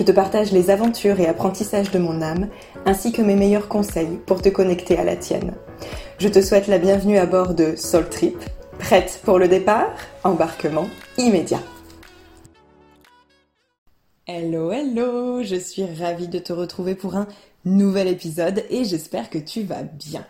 Je 0.00 0.04
te 0.06 0.12
partage 0.12 0.50
les 0.50 0.70
aventures 0.70 1.20
et 1.20 1.26
apprentissages 1.26 1.90
de 1.90 1.98
mon 1.98 2.22
âme, 2.22 2.48
ainsi 2.86 3.12
que 3.12 3.20
mes 3.20 3.36
meilleurs 3.36 3.68
conseils 3.68 4.18
pour 4.24 4.40
te 4.40 4.48
connecter 4.48 4.96
à 4.96 5.04
la 5.04 5.14
tienne. 5.14 5.52
Je 6.16 6.28
te 6.28 6.40
souhaite 6.40 6.68
la 6.68 6.78
bienvenue 6.78 7.18
à 7.18 7.26
bord 7.26 7.52
de 7.52 7.76
Soul 7.76 8.08
Trip. 8.08 8.38
Prête 8.78 9.20
pour 9.26 9.38
le 9.38 9.46
départ? 9.46 9.90
Embarquement 10.24 10.86
immédiat. 11.18 11.60
Hello, 14.26 14.72
hello, 14.72 15.42
je 15.42 15.56
suis 15.56 15.84
ravie 15.84 16.28
de 16.28 16.38
te 16.38 16.54
retrouver 16.54 16.94
pour 16.94 17.14
un 17.14 17.26
nouvel 17.66 18.08
épisode 18.08 18.64
et 18.70 18.84
j'espère 18.84 19.28
que 19.28 19.36
tu 19.36 19.64
vas 19.64 19.82
bien. 19.82 20.24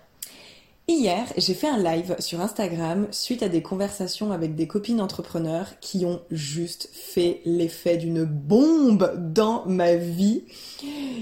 Hier, 0.92 1.32
j'ai 1.36 1.54
fait 1.54 1.68
un 1.68 1.78
live 1.78 2.16
sur 2.18 2.40
Instagram 2.40 3.06
suite 3.12 3.44
à 3.44 3.48
des 3.48 3.62
conversations 3.62 4.32
avec 4.32 4.56
des 4.56 4.66
copines 4.66 5.00
entrepreneurs 5.00 5.78
qui 5.80 6.04
ont 6.04 6.20
juste 6.32 6.88
fait 6.92 7.42
l'effet 7.44 7.96
d'une 7.96 8.24
bombe 8.24 9.14
dans 9.16 9.64
ma 9.66 9.94
vie. 9.94 10.42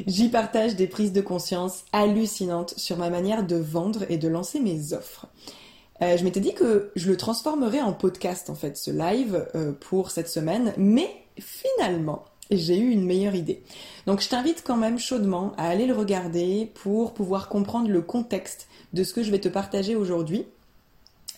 J'y 0.06 0.30
partage 0.30 0.74
des 0.74 0.86
prises 0.86 1.12
de 1.12 1.20
conscience 1.20 1.84
hallucinantes 1.92 2.72
sur 2.78 2.96
ma 2.96 3.10
manière 3.10 3.46
de 3.46 3.56
vendre 3.56 4.06
et 4.08 4.16
de 4.16 4.26
lancer 4.26 4.58
mes 4.58 4.94
offres. 4.94 5.26
Euh, 6.00 6.16
je 6.16 6.24
m'étais 6.24 6.40
dit 6.40 6.54
que 6.54 6.90
je 6.96 7.10
le 7.10 7.18
transformerais 7.18 7.82
en 7.82 7.92
podcast 7.92 8.48
en 8.48 8.54
fait, 8.54 8.78
ce 8.78 8.90
live 8.90 9.48
euh, 9.54 9.72
pour 9.72 10.10
cette 10.12 10.30
semaine, 10.30 10.72
mais 10.78 11.10
finalement, 11.38 12.24
j'ai 12.50 12.78
eu 12.78 12.90
une 12.90 13.04
meilleure 13.04 13.34
idée. 13.34 13.62
Donc 14.06 14.20
je 14.20 14.28
t'invite 14.28 14.62
quand 14.64 14.76
même 14.76 14.98
chaudement 14.98 15.52
à 15.56 15.68
aller 15.68 15.86
le 15.86 15.94
regarder 15.94 16.70
pour 16.74 17.14
pouvoir 17.14 17.48
comprendre 17.48 17.88
le 17.88 18.02
contexte 18.02 18.68
de 18.92 19.04
ce 19.04 19.12
que 19.12 19.22
je 19.22 19.30
vais 19.30 19.40
te 19.40 19.48
partager 19.48 19.96
aujourd'hui. 19.96 20.46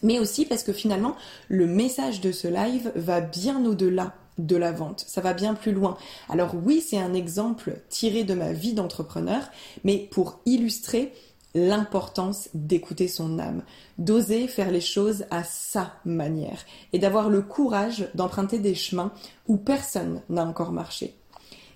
Mais 0.03 0.19
aussi 0.19 0.47
parce 0.47 0.63
que 0.63 0.73
finalement, 0.73 1.17
le 1.49 1.67
message 1.67 2.21
de 2.21 2.33
ce 2.33 2.49
live 2.49 2.93
va 2.95 3.21
bien 3.21 3.65
au-delà 3.67 4.15
de 4.39 4.57
la 4.57 4.73
vente. 4.73 5.05
Ça 5.07 5.21
va 5.21 5.35
bien 5.35 5.55
plus 5.55 5.73
loin. 5.73 5.99
Alors 6.29 6.55
oui, 6.55 6.81
c'est 6.81 6.99
un 6.99 7.13
exemple 7.13 7.81
tiré 7.89 8.25
de 8.25 8.35
ma 8.35 8.53
vie 8.53 8.73
d'entrepreneur, 8.73 9.43
mais 9.85 10.09
pour 10.11 10.41
illustrer 10.47 11.13
l'importance 11.55 12.49
d'écouter 12.55 13.09
son 13.09 13.39
âme, 13.39 13.63
d'oser 13.99 14.47
faire 14.47 14.71
les 14.71 14.81
choses 14.81 15.25
à 15.31 15.45
sa 15.45 15.95
manière 16.05 16.65
et 16.93 16.99
d'avoir 16.99 17.29
le 17.29 17.43
courage 17.43 18.09
d'emprunter 18.15 18.59
des 18.59 18.75
chemins 18.75 19.13
où 19.49 19.57
personne 19.57 20.23
n'a 20.29 20.45
encore 20.45 20.73
marché, 20.73 21.15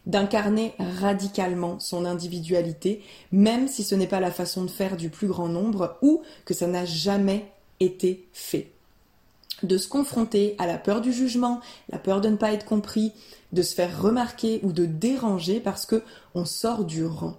d'incarner 0.06 0.74
radicalement 1.00 1.80
son 1.80 2.04
individualité, 2.04 3.02
même 3.32 3.68
si 3.68 3.82
ce 3.82 3.94
n'est 3.94 4.06
pas 4.06 4.20
la 4.20 4.30
façon 4.30 4.64
de 4.64 4.70
faire 4.70 4.96
du 4.96 5.10
plus 5.10 5.28
grand 5.28 5.48
nombre 5.48 5.96
ou 6.02 6.22
que 6.44 6.54
ça 6.54 6.66
n'a 6.66 6.84
jamais 6.84 7.50
été 7.80 8.28
fait. 8.32 8.70
De 9.62 9.78
se 9.78 9.88
confronter 9.88 10.56
à 10.58 10.66
la 10.66 10.78
peur 10.78 11.00
du 11.00 11.12
jugement, 11.12 11.60
la 11.88 11.98
peur 11.98 12.20
de 12.20 12.28
ne 12.28 12.36
pas 12.36 12.52
être 12.52 12.66
compris, 12.66 13.12
de 13.52 13.62
se 13.62 13.74
faire 13.74 14.02
remarquer 14.02 14.60
ou 14.62 14.72
de 14.72 14.84
déranger 14.84 15.60
parce 15.60 15.86
que 15.86 16.02
on 16.34 16.44
sort 16.44 16.84
du 16.84 17.04
rang 17.04 17.38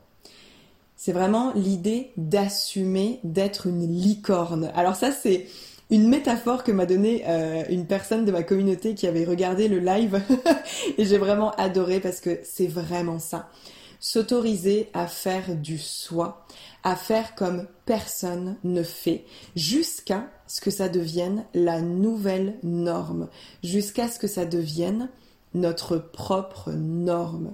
c'est 1.05 1.11
vraiment 1.11 1.53
l'idée 1.53 2.13
d'assumer 2.17 3.19
d'être 3.23 3.67
une 3.67 3.87
licorne. 3.87 4.71
Alors 4.73 4.95
ça, 4.95 5.11
c'est 5.11 5.45
une 5.91 6.09
métaphore 6.09 6.63
que 6.63 6.71
m'a 6.71 6.87
donnée 6.87 7.21
euh, 7.27 7.63
une 7.69 7.85
personne 7.85 8.25
de 8.25 8.31
ma 8.31 8.41
communauté 8.41 8.95
qui 8.95 9.05
avait 9.05 9.23
regardé 9.23 9.67
le 9.67 9.77
live 9.77 10.19
et 10.97 11.05
j'ai 11.05 11.19
vraiment 11.19 11.51
adoré 11.57 11.99
parce 11.99 12.21
que 12.21 12.39
c'est 12.41 12.65
vraiment 12.65 13.19
ça. 13.19 13.51
S'autoriser 13.99 14.89
à 14.95 15.05
faire 15.05 15.55
du 15.55 15.77
soi, 15.77 16.43
à 16.81 16.95
faire 16.95 17.35
comme 17.35 17.67
personne 17.85 18.57
ne 18.63 18.81
fait, 18.81 19.25
jusqu'à 19.55 20.27
ce 20.47 20.59
que 20.59 20.71
ça 20.71 20.89
devienne 20.89 21.45
la 21.53 21.81
nouvelle 21.81 22.55
norme, 22.63 23.29
jusqu'à 23.63 24.07
ce 24.07 24.17
que 24.17 24.27
ça 24.27 24.45
devienne 24.45 25.09
notre 25.53 25.97
propre 25.97 26.71
norme. 26.71 27.53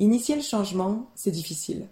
Initier 0.00 0.36
le 0.36 0.42
changement, 0.42 1.08
c'est 1.14 1.30
difficile 1.30 1.86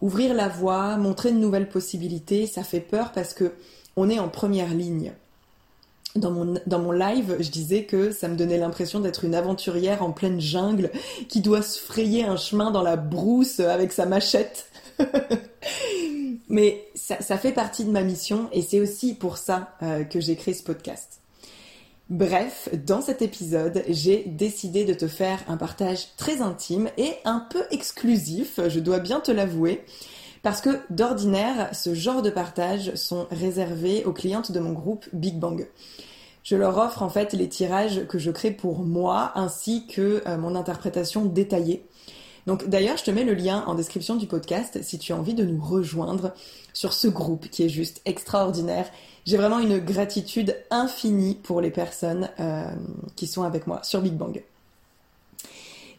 ouvrir 0.00 0.34
la 0.34 0.48
voie, 0.48 0.96
montrer 0.96 1.32
de 1.32 1.38
nouvelles 1.38 1.68
possibilités, 1.68 2.46
ça 2.46 2.62
fait 2.62 2.80
peur 2.80 3.12
parce 3.12 3.34
que 3.34 3.52
on 3.96 4.08
est 4.08 4.18
en 4.18 4.28
première 4.28 4.72
ligne. 4.72 5.12
Dans 6.14 6.30
mon, 6.30 6.54
dans 6.66 6.92
live, 6.92 7.36
je 7.40 7.50
disais 7.50 7.84
que 7.84 8.10
ça 8.10 8.28
me 8.28 8.36
donnait 8.36 8.58
l'impression 8.58 9.00
d'être 9.00 9.24
une 9.24 9.34
aventurière 9.34 10.02
en 10.02 10.10
pleine 10.10 10.40
jungle 10.40 10.90
qui 11.28 11.40
doit 11.40 11.62
se 11.62 11.78
frayer 11.78 12.24
un 12.24 12.36
chemin 12.36 12.70
dans 12.70 12.82
la 12.82 12.96
brousse 12.96 13.60
avec 13.60 13.92
sa 13.92 14.06
machette. 14.06 14.70
Mais 16.48 16.88
ça, 16.94 17.20
ça, 17.20 17.36
fait 17.36 17.52
partie 17.52 17.84
de 17.84 17.90
ma 17.90 18.02
mission 18.02 18.48
et 18.52 18.62
c'est 18.62 18.80
aussi 18.80 19.14
pour 19.14 19.36
ça 19.36 19.76
euh, 19.82 20.02
que 20.04 20.18
j'ai 20.18 20.34
créé 20.34 20.54
ce 20.54 20.62
podcast. 20.62 21.20
Bref, 22.10 22.70
dans 22.86 23.02
cet 23.02 23.20
épisode, 23.20 23.84
j'ai 23.86 24.24
décidé 24.24 24.86
de 24.86 24.94
te 24.94 25.06
faire 25.06 25.40
un 25.46 25.58
partage 25.58 26.16
très 26.16 26.40
intime 26.40 26.88
et 26.96 27.12
un 27.26 27.46
peu 27.50 27.62
exclusif, 27.70 28.60
je 28.66 28.80
dois 28.80 28.98
bien 28.98 29.20
te 29.20 29.30
l'avouer, 29.30 29.84
parce 30.42 30.62
que 30.62 30.80
d'ordinaire, 30.88 31.68
ce 31.74 31.92
genre 31.92 32.22
de 32.22 32.30
partages 32.30 32.94
sont 32.94 33.26
réservés 33.30 34.06
aux 34.06 34.14
clientes 34.14 34.52
de 34.52 34.58
mon 34.58 34.72
groupe 34.72 35.04
Big 35.12 35.38
Bang. 35.38 35.68
Je 36.44 36.56
leur 36.56 36.78
offre 36.78 37.02
en 37.02 37.10
fait 37.10 37.34
les 37.34 37.50
tirages 37.50 38.06
que 38.06 38.18
je 38.18 38.30
crée 38.30 38.52
pour 38.52 38.78
moi 38.78 39.32
ainsi 39.34 39.86
que 39.86 40.22
euh, 40.26 40.38
mon 40.38 40.54
interprétation 40.54 41.26
détaillée. 41.26 41.84
Donc 42.46 42.66
d'ailleurs, 42.66 42.96
je 42.96 43.04
te 43.04 43.10
mets 43.10 43.24
le 43.24 43.34
lien 43.34 43.62
en 43.66 43.74
description 43.74 44.16
du 44.16 44.26
podcast 44.26 44.82
si 44.82 44.98
tu 44.98 45.12
as 45.12 45.16
envie 45.16 45.34
de 45.34 45.44
nous 45.44 45.62
rejoindre 45.62 46.32
sur 46.72 46.94
ce 46.94 47.06
groupe 47.06 47.50
qui 47.50 47.64
est 47.64 47.68
juste 47.68 48.00
extraordinaire 48.06 48.88
j'ai 49.28 49.36
vraiment 49.36 49.58
une 49.58 49.78
gratitude 49.78 50.56
infinie 50.70 51.34
pour 51.34 51.60
les 51.60 51.70
personnes 51.70 52.30
euh, 52.40 52.64
qui 53.14 53.26
sont 53.26 53.42
avec 53.42 53.66
moi 53.66 53.80
sur 53.82 54.00
Big 54.00 54.14
Bang. 54.14 54.42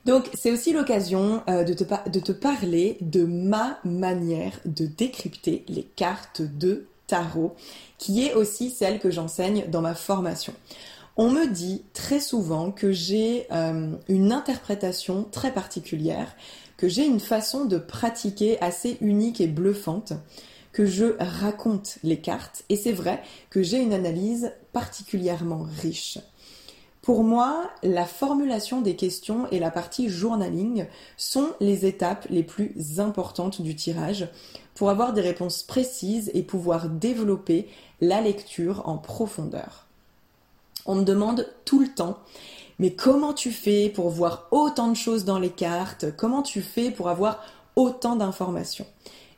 Donc 0.05 0.31
c'est 0.33 0.51
aussi 0.51 0.73
l'occasion 0.73 1.43
euh, 1.47 1.63
de, 1.63 1.73
te 1.75 2.31
parler 2.31 2.97
de 3.01 3.25
ma 3.25 3.77
manière 3.83 4.59
de 4.65 4.87
décrypter 4.87 5.63
les 5.67 5.83
cartes 5.83 6.41
de 6.41 6.87
tarot, 7.05 7.53
qui 7.99 8.25
est 8.25 8.33
aussi 8.33 8.71
celle 8.71 8.97
que 8.97 9.11
j'enseigne 9.11 9.65
dans 9.69 9.81
ma 9.81 9.93
formation. 9.93 10.53
On 11.15 11.29
me 11.29 11.45
dit 11.45 11.83
très 11.93 12.19
souvent 12.19 12.71
que 12.71 12.91
j'ai 12.91 13.45
euh, 13.51 13.91
une 14.07 14.31
interprétation 14.31 15.27
très 15.31 15.53
particulière, 15.53 16.35
que 16.77 16.87
j'ai 16.87 17.05
une 17.05 17.19
façon 17.19 17.65
de 17.65 17.77
pratiquer 17.77 18.59
assez 18.59 18.97
unique 19.01 19.39
et 19.39 19.47
bluffante, 19.47 20.13
je 20.85 21.15
raconte 21.19 21.97
les 22.03 22.19
cartes 22.19 22.63
et 22.69 22.75
c'est 22.75 22.91
vrai 22.91 23.21
que 23.49 23.63
j'ai 23.63 23.79
une 23.79 23.93
analyse 23.93 24.53
particulièrement 24.73 25.65
riche. 25.81 26.19
Pour 27.01 27.23
moi, 27.23 27.69
la 27.81 28.05
formulation 28.05 28.81
des 28.81 28.95
questions 28.95 29.49
et 29.51 29.59
la 29.59 29.71
partie 29.71 30.09
journaling 30.09 30.85
sont 31.17 31.53
les 31.59 31.85
étapes 31.85 32.27
les 32.29 32.43
plus 32.43 32.99
importantes 32.99 33.61
du 33.61 33.75
tirage 33.75 34.27
pour 34.75 34.89
avoir 34.89 35.13
des 35.13 35.21
réponses 35.21 35.63
précises 35.63 36.29
et 36.33 36.43
pouvoir 36.43 36.89
développer 36.89 37.67
la 38.01 38.21
lecture 38.21 38.87
en 38.87 38.97
profondeur. 38.97 39.87
On 40.85 40.95
me 40.95 41.03
demande 41.03 41.47
tout 41.65 41.79
le 41.79 41.87
temps, 41.87 42.19
mais 42.79 42.93
comment 42.93 43.33
tu 43.33 43.51
fais 43.51 43.89
pour 43.89 44.09
voir 44.09 44.47
autant 44.51 44.89
de 44.89 44.95
choses 44.95 45.25
dans 45.25 45.39
les 45.39 45.49
cartes? 45.49 46.15
Comment 46.15 46.43
tu 46.43 46.61
fais 46.61 46.91
pour 46.91 47.09
avoir 47.09 47.43
autant 47.75 48.15
d'informations? 48.17 48.87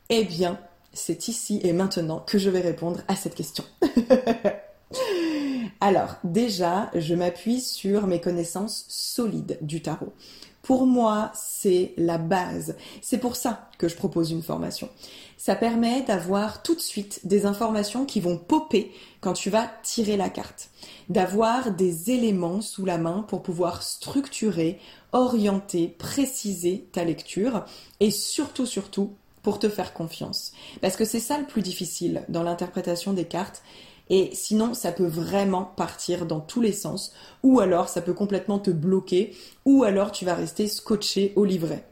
Eh 0.09 0.23
bien, 0.25 0.59
c'est 0.93 1.27
ici 1.27 1.59
et 1.63 1.73
maintenant 1.73 2.19
que 2.19 2.37
je 2.37 2.49
vais 2.49 2.61
répondre 2.61 3.01
à 3.07 3.15
cette 3.15 3.35
question. 3.35 3.63
Alors, 5.79 6.15
déjà, 6.23 6.91
je 6.93 7.15
m'appuie 7.15 7.61
sur 7.61 8.07
mes 8.07 8.21
connaissances 8.21 8.85
solides 8.87 9.57
du 9.61 9.81
tarot 9.81 10.13
pour 10.61 10.85
moi, 10.85 11.31
c'est 11.33 11.93
la 11.97 12.17
base. 12.17 12.75
C'est 13.01 13.17
pour 13.17 13.35
ça 13.35 13.69
que 13.77 13.87
je 13.87 13.95
propose 13.95 14.31
une 14.31 14.43
formation. 14.43 14.89
Ça 15.37 15.55
permet 15.55 16.03
d'avoir 16.03 16.61
tout 16.61 16.75
de 16.75 16.81
suite 16.81 17.21
des 17.25 17.45
informations 17.45 18.05
qui 18.05 18.19
vont 18.19 18.37
popper 18.37 18.91
quand 19.21 19.33
tu 19.33 19.49
vas 19.49 19.69
tirer 19.81 20.17
la 20.17 20.29
carte. 20.29 20.69
D'avoir 21.09 21.71
des 21.71 22.11
éléments 22.11 22.61
sous 22.61 22.85
la 22.85 22.99
main 22.99 23.25
pour 23.27 23.41
pouvoir 23.41 23.81
structurer, 23.81 24.79
orienter, 25.13 25.87
préciser 25.87 26.87
ta 26.91 27.03
lecture 27.03 27.65
et 27.99 28.11
surtout, 28.11 28.67
surtout, 28.67 29.15
pour 29.43 29.59
te 29.59 29.69
faire 29.69 29.93
confiance. 29.93 30.51
Parce 30.81 30.95
que 30.95 31.05
c'est 31.05 31.19
ça 31.19 31.37
le 31.37 31.45
plus 31.45 31.61
difficile 31.61 32.23
dans 32.29 32.43
l'interprétation 32.43 33.13
des 33.13 33.25
cartes. 33.25 33.63
Et 34.09 34.31
sinon, 34.33 34.73
ça 34.73 34.91
peut 34.91 35.07
vraiment 35.07 35.63
partir 35.63 36.25
dans 36.25 36.41
tous 36.41 36.61
les 36.61 36.73
sens. 36.73 37.13
Ou 37.43 37.59
alors, 37.59 37.87
ça 37.87 38.01
peut 38.01 38.13
complètement 38.13 38.59
te 38.59 38.71
bloquer. 38.71 39.35
Ou 39.65 39.83
alors, 39.83 40.11
tu 40.11 40.25
vas 40.25 40.35
rester 40.35 40.67
scotché 40.67 41.33
au 41.35 41.45
livret. 41.45 41.85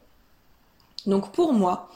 Donc 1.06 1.32
pour 1.32 1.54
moi, 1.54 1.90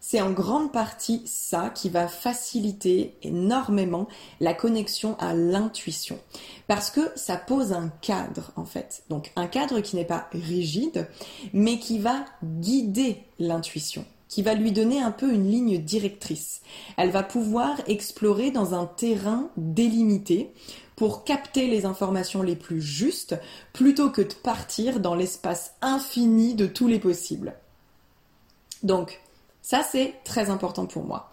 c'est 0.00 0.20
en 0.20 0.30
grande 0.30 0.72
partie 0.72 1.22
ça 1.26 1.70
qui 1.70 1.88
va 1.88 2.08
faciliter 2.08 3.16
énormément 3.22 4.06
la 4.40 4.54
connexion 4.54 5.16
à 5.18 5.34
l'intuition. 5.34 6.18
Parce 6.68 6.90
que 6.90 7.00
ça 7.16 7.36
pose 7.36 7.72
un 7.72 7.88
cadre, 8.00 8.52
en 8.56 8.64
fait. 8.64 9.02
Donc 9.10 9.32
un 9.36 9.46
cadre 9.46 9.80
qui 9.80 9.96
n'est 9.96 10.04
pas 10.04 10.28
rigide, 10.32 11.08
mais 11.52 11.78
qui 11.78 11.98
va 11.98 12.24
guider 12.42 13.24
l'intuition 13.38 14.04
qui 14.28 14.42
va 14.42 14.54
lui 14.54 14.72
donner 14.72 15.00
un 15.00 15.12
peu 15.12 15.32
une 15.32 15.50
ligne 15.50 15.78
directrice. 15.78 16.62
Elle 16.96 17.10
va 17.10 17.22
pouvoir 17.22 17.80
explorer 17.86 18.50
dans 18.50 18.74
un 18.74 18.86
terrain 18.86 19.50
délimité 19.56 20.52
pour 20.96 21.24
capter 21.24 21.68
les 21.68 21.84
informations 21.84 22.42
les 22.42 22.56
plus 22.56 22.80
justes 22.80 23.36
plutôt 23.72 24.10
que 24.10 24.22
de 24.22 24.34
partir 24.34 24.98
dans 25.00 25.14
l'espace 25.14 25.74
infini 25.82 26.54
de 26.54 26.66
tous 26.66 26.88
les 26.88 26.98
possibles. 26.98 27.54
Donc, 28.82 29.20
ça 29.62 29.82
c'est 29.82 30.14
très 30.24 30.50
important 30.50 30.86
pour 30.86 31.04
moi. 31.04 31.30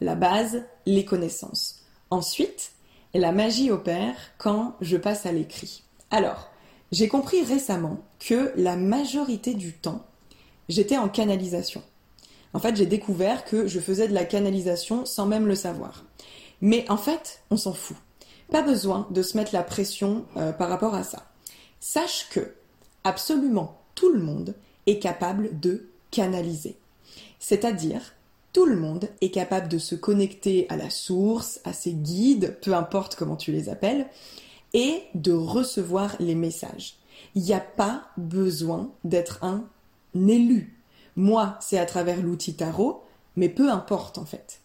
La 0.00 0.14
base, 0.14 0.62
les 0.86 1.04
connaissances. 1.04 1.82
Ensuite, 2.10 2.72
la 3.14 3.32
magie 3.32 3.70
opère 3.70 4.14
quand 4.36 4.76
je 4.80 4.96
passe 4.96 5.26
à 5.26 5.32
l'écrit. 5.32 5.82
Alors, 6.10 6.50
j'ai 6.92 7.08
compris 7.08 7.42
récemment 7.42 7.98
que 8.18 8.52
la 8.56 8.76
majorité 8.76 9.54
du 9.54 9.72
temps, 9.72 10.06
j'étais 10.68 10.96
en 10.96 11.08
canalisation. 11.08 11.82
En 12.54 12.58
fait, 12.58 12.76
j'ai 12.76 12.86
découvert 12.86 13.44
que 13.44 13.66
je 13.66 13.80
faisais 13.80 14.08
de 14.08 14.14
la 14.14 14.24
canalisation 14.24 15.04
sans 15.04 15.26
même 15.26 15.46
le 15.46 15.54
savoir. 15.54 16.04
Mais 16.60 16.84
en 16.88 16.96
fait, 16.96 17.42
on 17.50 17.56
s'en 17.56 17.72
fout. 17.72 17.96
Pas 18.50 18.62
besoin 18.62 19.06
de 19.10 19.22
se 19.22 19.36
mettre 19.36 19.54
la 19.54 19.62
pression 19.62 20.24
euh, 20.36 20.52
par 20.52 20.68
rapport 20.68 20.94
à 20.94 21.02
ça. 21.04 21.26
Sache 21.80 22.28
que 22.30 22.54
absolument 23.04 23.78
tout 23.94 24.12
le 24.12 24.20
monde 24.20 24.54
est 24.86 24.98
capable 24.98 25.60
de 25.60 25.88
canaliser. 26.10 26.76
C'est-à-dire, 27.38 28.14
tout 28.52 28.64
le 28.64 28.76
monde 28.76 29.08
est 29.20 29.30
capable 29.30 29.68
de 29.68 29.78
se 29.78 29.94
connecter 29.94 30.66
à 30.70 30.76
la 30.76 30.90
source, 30.90 31.60
à 31.64 31.72
ses 31.72 31.92
guides, 31.92 32.58
peu 32.62 32.74
importe 32.74 33.14
comment 33.14 33.36
tu 33.36 33.52
les 33.52 33.68
appelles, 33.68 34.06
et 34.72 35.02
de 35.14 35.32
recevoir 35.32 36.16
les 36.18 36.34
messages. 36.34 36.96
Il 37.34 37.42
n'y 37.42 37.52
a 37.52 37.60
pas 37.60 38.08
besoin 38.16 38.90
d'être 39.04 39.44
un 39.44 39.68
élu 40.14 40.77
moi, 41.18 41.56
c'est 41.60 41.78
à 41.78 41.84
travers 41.84 42.22
l'outil 42.22 42.54
tarot, 42.54 43.02
mais 43.34 43.48
peu 43.48 43.70
importe 43.70 44.18
en 44.18 44.24
fait. 44.24 44.60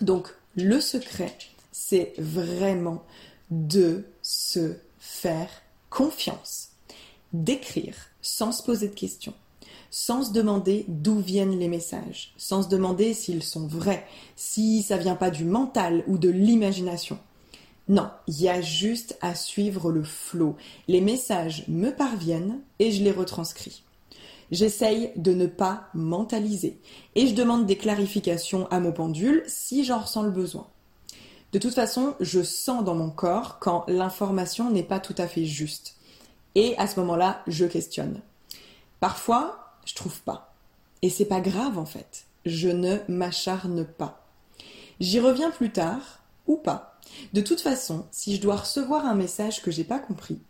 Donc, 0.00 0.34
le 0.56 0.80
secret, 0.80 1.36
c'est 1.70 2.14
vraiment 2.16 3.04
de 3.50 4.06
se 4.22 4.76
faire 4.98 5.50
confiance, 5.90 6.70
d'écrire 7.34 7.94
sans 8.22 8.52
se 8.52 8.62
poser 8.62 8.88
de 8.88 8.94
questions, 8.94 9.34
sans 9.90 10.22
se 10.22 10.32
demander 10.32 10.86
d'où 10.88 11.18
viennent 11.18 11.58
les 11.58 11.68
messages, 11.68 12.32
sans 12.38 12.62
se 12.62 12.68
demander 12.68 13.12
s'ils 13.12 13.42
sont 13.42 13.66
vrais, 13.66 14.06
si 14.34 14.82
ça 14.82 14.96
vient 14.96 15.14
pas 15.14 15.30
du 15.30 15.44
mental 15.44 16.04
ou 16.06 16.16
de 16.16 16.30
l'imagination. 16.30 17.18
Non, 17.88 18.08
il 18.28 18.40
y 18.40 18.48
a 18.48 18.62
juste 18.62 19.18
à 19.20 19.34
suivre 19.34 19.92
le 19.92 20.04
flot. 20.04 20.56
Les 20.88 21.02
messages 21.02 21.64
me 21.68 21.90
parviennent 21.90 22.60
et 22.78 22.92
je 22.92 23.02
les 23.02 23.12
retranscris. 23.12 23.82
J'essaye 24.50 25.12
de 25.16 25.34
ne 25.34 25.46
pas 25.46 25.88
mentaliser 25.94 26.80
et 27.14 27.26
je 27.26 27.34
demande 27.34 27.66
des 27.66 27.76
clarifications 27.76 28.66
à 28.70 28.80
mon 28.80 28.92
pendule 28.92 29.42
si 29.46 29.84
j'en 29.84 30.00
ressens 30.00 30.22
le 30.22 30.30
besoin. 30.30 30.66
De 31.52 31.58
toute 31.58 31.74
façon, 31.74 32.14
je 32.20 32.42
sens 32.42 32.84
dans 32.84 32.94
mon 32.94 33.10
corps 33.10 33.58
quand 33.58 33.84
l'information 33.88 34.70
n'est 34.70 34.82
pas 34.82 35.00
tout 35.00 35.14
à 35.18 35.26
fait 35.26 35.44
juste. 35.44 35.96
Et 36.54 36.76
à 36.78 36.86
ce 36.86 36.98
moment-là, 37.00 37.42
je 37.46 37.64
questionne. 37.64 38.20
Parfois, 39.00 39.74
je 39.84 39.94
trouve 39.94 40.20
pas. 40.22 40.54
Et 41.02 41.10
c'est 41.10 41.24
pas 41.24 41.40
grave 41.40 41.78
en 41.78 41.86
fait. 41.86 42.26
Je 42.44 42.68
ne 42.68 42.98
m'acharne 43.08 43.84
pas. 43.84 44.26
J'y 45.00 45.20
reviens 45.20 45.50
plus 45.50 45.70
tard 45.70 46.20
ou 46.46 46.56
pas. 46.56 46.98
De 47.32 47.40
toute 47.40 47.60
façon, 47.60 48.06
si 48.10 48.36
je 48.36 48.40
dois 48.40 48.56
recevoir 48.56 49.06
un 49.06 49.14
message 49.14 49.62
que 49.62 49.70
j'ai 49.70 49.84
pas 49.84 49.98
compris, 49.98 50.40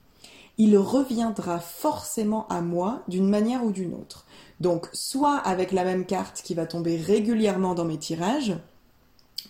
il 0.59 0.77
reviendra 0.77 1.61
forcément 1.61 2.47
à 2.49 2.61
moi 2.61 3.03
d'une 3.09 3.29
manière 3.29 3.65
ou 3.65 3.71
d'une 3.71 3.95
autre. 3.95 4.27
Donc 4.61 4.89
soit 4.93 5.37
avec 5.37 5.73
la 5.73 5.85
même 5.85 6.05
carte 6.05 6.43
qui 6.43 6.55
va 6.55 6.67
tomber 6.67 6.97
régulièrement 6.97 7.75
dans 7.75 7.85
mes 7.85 7.99
tirages, 7.99 8.57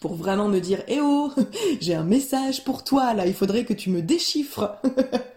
pour 0.01 0.15
vraiment 0.15 0.49
me 0.49 0.61
dire 0.61 0.83
Eh 0.87 1.01
oh, 1.01 1.33
j'ai 1.81 1.95
un 1.95 2.05
message 2.05 2.63
pour 2.65 2.85
toi 2.85 3.15
là, 3.15 3.27
il 3.27 3.35
faudrait 3.35 3.65
que 3.65 3.73
tu 3.73 3.91
me 3.91 4.03
déchiffres. 4.03 4.77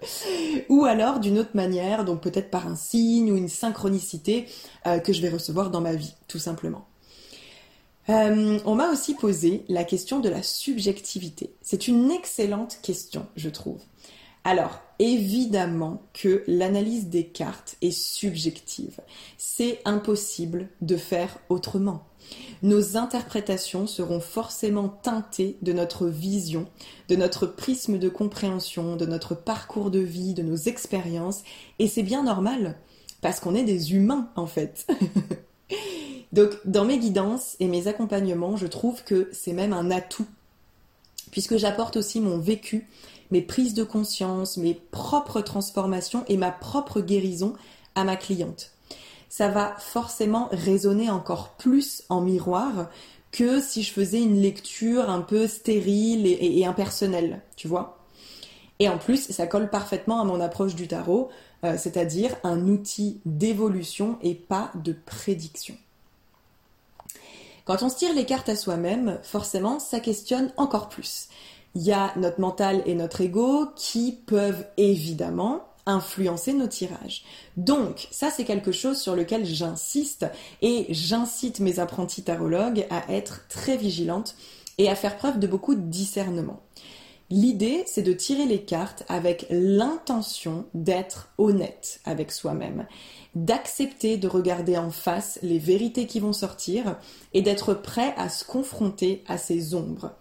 ou 0.69 0.85
alors 0.85 1.19
d'une 1.19 1.39
autre 1.39 1.55
manière, 1.55 2.05
donc 2.05 2.21
peut-être 2.21 2.51
par 2.51 2.67
un 2.67 2.75
signe 2.75 3.31
ou 3.31 3.37
une 3.37 3.49
synchronicité 3.49 4.47
euh, 4.87 4.99
que 4.99 5.13
je 5.13 5.21
vais 5.21 5.29
recevoir 5.29 5.71
dans 5.71 5.81
ma 5.81 5.95
vie, 5.95 6.13
tout 6.27 6.39
simplement. 6.39 6.85
Euh, 8.09 8.59
on 8.65 8.75
m'a 8.75 8.89
aussi 8.89 9.13
posé 9.13 9.63
la 9.69 9.83
question 9.83 10.19
de 10.19 10.27
la 10.27 10.43
subjectivité. 10.43 11.53
C'est 11.61 11.87
une 11.87 12.11
excellente 12.11 12.79
question, 12.81 13.25
je 13.35 13.49
trouve. 13.49 13.79
Alors, 14.43 14.79
évidemment 14.97 16.01
que 16.13 16.43
l'analyse 16.47 17.07
des 17.07 17.25
cartes 17.25 17.75
est 17.81 17.91
subjective. 17.91 18.99
C'est 19.37 19.79
impossible 19.85 20.69
de 20.81 20.97
faire 20.97 21.37
autrement. 21.49 22.03
Nos 22.63 22.97
interprétations 22.97 23.87
seront 23.87 24.19
forcément 24.19 24.89
teintées 24.89 25.57
de 25.61 25.73
notre 25.73 26.07
vision, 26.07 26.67
de 27.07 27.15
notre 27.15 27.45
prisme 27.45 27.97
de 27.97 28.09
compréhension, 28.09 28.95
de 28.95 29.05
notre 29.05 29.35
parcours 29.35 29.91
de 29.91 29.99
vie, 29.99 30.33
de 30.33 30.43
nos 30.43 30.55
expériences, 30.55 31.43
et 31.79 31.87
c'est 31.87 32.03
bien 32.03 32.23
normal, 32.23 32.77
parce 33.21 33.39
qu'on 33.39 33.55
est 33.55 33.63
des 33.63 33.93
humains 33.93 34.29
en 34.35 34.47
fait. 34.47 34.87
Donc 36.31 36.51
dans 36.65 36.85
mes 36.85 36.99
guidances 36.99 37.57
et 37.59 37.67
mes 37.67 37.87
accompagnements, 37.87 38.55
je 38.55 38.67
trouve 38.67 39.03
que 39.03 39.29
c'est 39.33 39.53
même 39.53 39.73
un 39.73 39.91
atout, 39.91 40.27
puisque 41.31 41.57
j'apporte 41.57 41.97
aussi 41.97 42.21
mon 42.21 42.37
vécu 42.37 42.87
mes 43.31 43.41
prises 43.41 43.73
de 43.73 43.83
conscience, 43.83 44.57
mes 44.57 44.73
propres 44.73 45.41
transformations 45.41 46.23
et 46.27 46.37
ma 46.37 46.51
propre 46.51 47.01
guérison 47.01 47.53
à 47.95 48.03
ma 48.03 48.15
cliente. 48.15 48.71
Ça 49.29 49.47
va 49.47 49.75
forcément 49.79 50.49
résonner 50.51 51.09
encore 51.09 51.55
plus 51.57 52.03
en 52.09 52.21
miroir 52.21 52.89
que 53.31 53.61
si 53.61 53.81
je 53.81 53.93
faisais 53.93 54.21
une 54.21 54.41
lecture 54.41 55.09
un 55.09 55.21
peu 55.21 55.47
stérile 55.47 56.27
et, 56.27 56.65
impersonnelle, 56.65 57.41
tu 57.55 57.69
vois. 57.69 57.97
Et 58.79 58.89
en 58.89 58.97
plus, 58.97 59.31
ça 59.31 59.47
colle 59.47 59.69
parfaitement 59.69 60.19
à 60.19 60.25
mon 60.25 60.41
approche 60.41 60.75
du 60.75 60.87
tarot, 60.87 61.29
euh, 61.63 61.77
c'est-à-dire 61.77 62.35
un 62.43 62.67
outil 62.67 63.21
d'évolution 63.25 64.17
et 64.21 64.35
pas 64.35 64.71
de 64.75 64.93
prédiction. 65.05 65.77
Quand 67.63 67.83
on 67.83 67.89
se 67.89 67.95
tire 67.95 68.13
les 68.13 68.25
cartes 68.25 68.49
à 68.49 68.55
soi-même, 68.55 69.19
forcément, 69.23 69.79
ça 69.79 69.99
questionne 69.99 70.51
encore 70.57 70.89
plus 70.89 71.29
il 71.75 71.83
y 71.83 71.91
a 71.91 72.13
notre 72.17 72.41
mental 72.41 72.83
et 72.85 72.95
notre 72.95 73.21
ego 73.21 73.67
qui 73.75 74.11
peuvent 74.25 74.65
évidemment 74.77 75.63
influencer 75.85 76.53
nos 76.53 76.67
tirages. 76.67 77.23
Donc, 77.57 78.07
ça 78.11 78.29
c'est 78.29 78.43
quelque 78.43 78.71
chose 78.71 78.99
sur 78.99 79.15
lequel 79.15 79.45
j'insiste 79.45 80.25
et 80.61 80.85
j'incite 80.89 81.59
mes 81.59 81.79
apprentis 81.79 82.23
tarologues 82.23 82.85
à 82.89 83.11
être 83.11 83.47
très 83.47 83.77
vigilantes 83.77 84.35
et 84.77 84.89
à 84.89 84.95
faire 84.95 85.17
preuve 85.17 85.39
de 85.39 85.47
beaucoup 85.47 85.75
de 85.75 85.81
discernement. 85.81 86.61
L'idée, 87.29 87.83
c'est 87.87 88.01
de 88.01 88.11
tirer 88.11 88.45
les 88.45 88.63
cartes 88.63 89.05
avec 89.07 89.45
l'intention 89.49 90.65
d'être 90.73 91.29
honnête 91.37 92.01
avec 92.03 92.29
soi-même, 92.29 92.85
d'accepter 93.35 94.17
de 94.17 94.27
regarder 94.27 94.77
en 94.77 94.91
face 94.91 95.39
les 95.41 95.57
vérités 95.57 96.07
qui 96.07 96.19
vont 96.19 96.33
sortir 96.33 96.97
et 97.33 97.41
d'être 97.41 97.73
prêt 97.73 98.13
à 98.17 98.27
se 98.27 98.43
confronter 98.43 99.23
à 99.29 99.37
ces 99.37 99.75
ombres. 99.75 100.11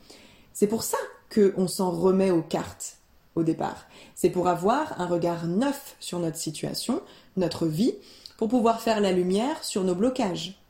C'est 0.53 0.69
pour 0.69 0.85
ça 0.85 0.99
qu'on 1.33 1.69
s'en 1.69 1.91
remet 1.91 2.31
aux 2.31 2.43
cartes 2.43 2.99
au 3.37 3.43
départ. 3.43 3.87
C'est 4.15 4.31
pour 4.31 4.49
avoir 4.49 5.01
un 5.01 5.07
regard 5.07 5.47
neuf 5.47 5.97
sur 6.01 6.19
notre 6.19 6.37
situation, 6.37 7.01
notre 7.37 7.67
vie, 7.67 7.95
pour 8.37 8.49
pouvoir 8.49 8.81
faire 8.81 9.01
la 9.01 9.13
lumière 9.13 9.63
sur 9.63 9.85
nos 9.85 9.95
blocages. 9.95 10.61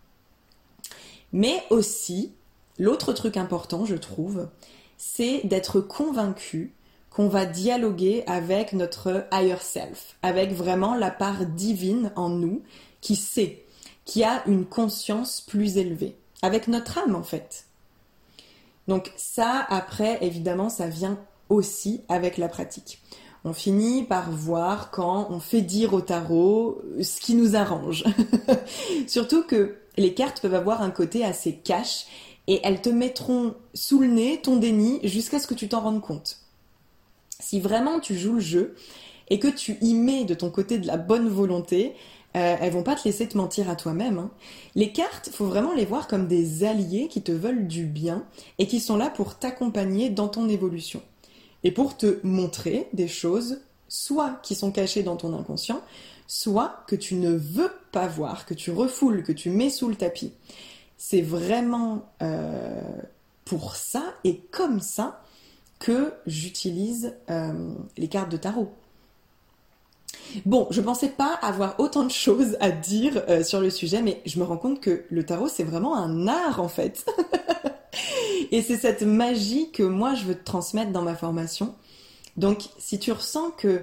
Mais 1.32 1.62
aussi, 1.70 2.32
l'autre 2.78 3.12
truc 3.12 3.36
important, 3.36 3.84
je 3.84 3.94
trouve, 3.94 4.48
c'est 4.98 5.42
d'être 5.44 5.80
convaincu 5.80 6.74
qu'on 7.10 7.28
va 7.28 7.46
dialoguer 7.46 8.22
avec 8.26 8.72
notre 8.72 9.26
higher 9.32 9.60
self, 9.60 10.16
avec 10.22 10.52
vraiment 10.52 10.94
la 10.94 11.10
part 11.10 11.46
divine 11.46 12.12
en 12.16 12.28
nous 12.28 12.62
qui 13.00 13.16
sait, 13.16 13.64
qui 14.04 14.24
a 14.24 14.42
une 14.46 14.64
conscience 14.64 15.40
plus 15.40 15.76
élevée, 15.76 16.16
avec 16.42 16.68
notre 16.68 16.98
âme 16.98 17.14
en 17.14 17.22
fait. 17.22 17.66
Donc 18.88 19.12
ça, 19.16 19.66
après, 19.68 20.18
évidemment, 20.22 20.68
ça 20.68 20.88
vient 20.88 21.18
aussi 21.48 22.02
avec 22.08 22.38
la 22.38 22.48
pratique. 22.48 23.02
On 23.44 23.52
finit 23.52 24.02
par 24.02 24.30
voir 24.30 24.90
quand 24.90 25.28
on 25.30 25.40
fait 25.40 25.62
dire 25.62 25.94
au 25.94 26.00
tarot 26.00 26.82
ce 27.02 27.20
qui 27.20 27.34
nous 27.34 27.56
arrange. 27.56 28.04
Surtout 29.06 29.42
que 29.42 29.76
les 29.96 30.14
cartes 30.14 30.40
peuvent 30.40 30.54
avoir 30.54 30.82
un 30.82 30.90
côté 30.90 31.24
assez 31.24 31.54
cash 31.56 32.06
et 32.46 32.60
elles 32.64 32.82
te 32.82 32.90
mettront 32.90 33.54
sous 33.74 34.00
le 34.00 34.08
nez 34.08 34.40
ton 34.42 34.56
déni 34.56 35.00
jusqu'à 35.04 35.38
ce 35.38 35.46
que 35.46 35.54
tu 35.54 35.68
t'en 35.68 35.80
rendes 35.80 36.02
compte. 36.02 36.38
Si 37.38 37.60
vraiment 37.60 38.00
tu 38.00 38.16
joues 38.16 38.34
le 38.34 38.40
jeu 38.40 38.74
et 39.30 39.38
que 39.38 39.48
tu 39.48 39.78
y 39.80 39.94
mets 39.94 40.24
de 40.24 40.34
ton 40.34 40.50
côté 40.50 40.78
de 40.78 40.86
la 40.86 40.96
bonne 40.96 41.28
volonté, 41.28 41.94
euh, 42.36 42.56
elles 42.60 42.72
vont 42.72 42.82
pas 42.82 42.94
te 42.94 43.04
laisser 43.04 43.28
te 43.28 43.36
mentir 43.36 43.68
à 43.68 43.76
toi-même. 43.76 44.18
Hein. 44.18 44.30
Les 44.74 44.92
cartes, 44.92 45.30
faut 45.32 45.46
vraiment 45.46 45.72
les 45.72 45.84
voir 45.84 46.06
comme 46.06 46.28
des 46.28 46.64
alliés 46.64 47.08
qui 47.08 47.22
te 47.22 47.32
veulent 47.32 47.66
du 47.66 47.86
bien 47.86 48.24
et 48.58 48.66
qui 48.66 48.80
sont 48.80 48.96
là 48.96 49.10
pour 49.10 49.36
t'accompagner 49.36 50.10
dans 50.10 50.28
ton 50.28 50.48
évolution 50.48 51.02
et 51.64 51.72
pour 51.72 51.96
te 51.96 52.18
montrer 52.22 52.88
des 52.92 53.08
choses 53.08 53.60
soit 53.88 54.38
qui 54.42 54.54
sont 54.54 54.70
cachées 54.70 55.02
dans 55.02 55.16
ton 55.16 55.36
inconscient, 55.36 55.82
soit 56.28 56.84
que 56.86 56.94
tu 56.94 57.16
ne 57.16 57.32
veux 57.32 57.72
pas 57.90 58.06
voir, 58.06 58.46
que 58.46 58.54
tu 58.54 58.70
refoules, 58.70 59.24
que 59.24 59.32
tu 59.32 59.50
mets 59.50 59.70
sous 59.70 59.88
le 59.88 59.96
tapis. 59.96 60.32
C'est 60.96 61.22
vraiment 61.22 62.08
euh, 62.22 62.80
pour 63.44 63.74
ça 63.74 64.14
et 64.22 64.36
comme 64.52 64.80
ça 64.80 65.24
que 65.80 66.12
j'utilise 66.26 67.16
euh, 67.30 67.74
les 67.96 68.06
cartes 68.06 68.30
de 68.30 68.36
tarot. 68.36 68.72
Bon, 70.44 70.66
je 70.70 70.80
pensais 70.80 71.08
pas 71.08 71.34
avoir 71.42 71.78
autant 71.78 72.04
de 72.04 72.10
choses 72.10 72.56
à 72.60 72.70
dire 72.70 73.22
euh, 73.28 73.42
sur 73.42 73.60
le 73.60 73.70
sujet, 73.70 74.02
mais 74.02 74.20
je 74.26 74.38
me 74.38 74.44
rends 74.44 74.56
compte 74.56 74.80
que 74.80 75.04
le 75.10 75.24
tarot, 75.24 75.48
c'est 75.48 75.64
vraiment 75.64 75.96
un 75.96 76.28
art 76.28 76.60
en 76.60 76.68
fait. 76.68 77.06
Et 78.52 78.62
c'est 78.62 78.76
cette 78.76 79.02
magie 79.02 79.70
que 79.70 79.82
moi, 79.82 80.14
je 80.14 80.24
veux 80.24 80.34
te 80.34 80.44
transmettre 80.44 80.92
dans 80.92 81.02
ma 81.02 81.14
formation. 81.14 81.74
Donc, 82.36 82.68
si 82.78 82.98
tu 82.98 83.12
ressens 83.12 83.50
que 83.52 83.82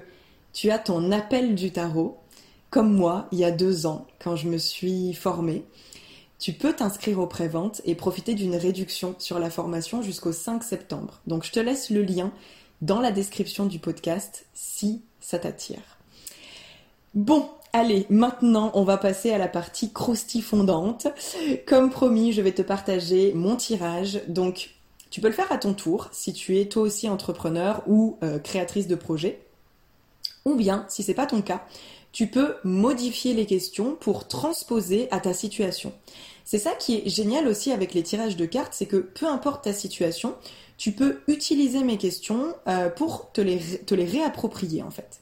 tu 0.52 0.70
as 0.70 0.78
ton 0.78 1.12
appel 1.12 1.54
du 1.54 1.70
tarot, 1.70 2.18
comme 2.70 2.92
moi, 2.92 3.28
il 3.32 3.38
y 3.38 3.44
a 3.44 3.50
deux 3.50 3.86
ans, 3.86 4.06
quand 4.18 4.36
je 4.36 4.48
me 4.48 4.58
suis 4.58 5.14
formée, 5.14 5.64
tu 6.38 6.52
peux 6.52 6.72
t'inscrire 6.72 7.18
au 7.18 7.26
prévente 7.26 7.80
et 7.84 7.94
profiter 7.94 8.34
d'une 8.34 8.56
réduction 8.56 9.14
sur 9.18 9.38
la 9.38 9.50
formation 9.50 10.02
jusqu'au 10.02 10.32
5 10.32 10.62
septembre. 10.62 11.20
Donc, 11.26 11.44
je 11.44 11.52
te 11.52 11.60
laisse 11.60 11.90
le 11.90 12.02
lien 12.02 12.32
dans 12.82 13.00
la 13.00 13.10
description 13.10 13.66
du 13.66 13.78
podcast 13.78 14.46
si 14.54 15.02
ça 15.20 15.38
t'attire. 15.38 15.97
Bon, 17.18 17.48
allez, 17.72 18.06
maintenant 18.10 18.70
on 18.74 18.84
va 18.84 18.96
passer 18.96 19.32
à 19.32 19.38
la 19.38 19.48
partie 19.48 19.92
croustifondante. 19.92 21.08
Comme 21.66 21.90
promis, 21.90 22.32
je 22.32 22.40
vais 22.40 22.52
te 22.52 22.62
partager 22.62 23.32
mon 23.34 23.56
tirage. 23.56 24.20
Donc, 24.28 24.76
tu 25.10 25.20
peux 25.20 25.26
le 25.26 25.34
faire 25.34 25.50
à 25.50 25.58
ton 25.58 25.74
tour 25.74 26.10
si 26.12 26.32
tu 26.32 26.60
es 26.60 26.66
toi 26.66 26.84
aussi 26.84 27.08
entrepreneur 27.08 27.82
ou 27.88 28.18
euh, 28.22 28.38
créatrice 28.38 28.86
de 28.86 28.94
projet. 28.94 29.40
Ou 30.44 30.54
bien, 30.54 30.86
si 30.88 31.02
c'est 31.02 31.12
pas 31.12 31.26
ton 31.26 31.42
cas, 31.42 31.66
tu 32.12 32.28
peux 32.28 32.54
modifier 32.62 33.34
les 33.34 33.46
questions 33.46 33.96
pour 33.96 34.28
transposer 34.28 35.08
à 35.10 35.18
ta 35.18 35.34
situation. 35.34 35.92
C'est 36.44 36.58
ça 36.58 36.70
qui 36.76 36.98
est 36.98 37.08
génial 37.08 37.48
aussi 37.48 37.72
avec 37.72 37.94
les 37.94 38.04
tirages 38.04 38.36
de 38.36 38.46
cartes, 38.46 38.74
c'est 38.74 38.86
que 38.86 38.96
peu 38.96 39.26
importe 39.26 39.64
ta 39.64 39.72
situation, 39.72 40.36
tu 40.76 40.92
peux 40.92 41.18
utiliser 41.26 41.82
mes 41.82 41.98
questions 41.98 42.54
euh, 42.68 42.88
pour 42.90 43.32
te 43.32 43.40
les, 43.40 43.58
te 43.58 43.96
les 43.96 44.04
réapproprier 44.04 44.84
en 44.84 44.92
fait. 44.92 45.20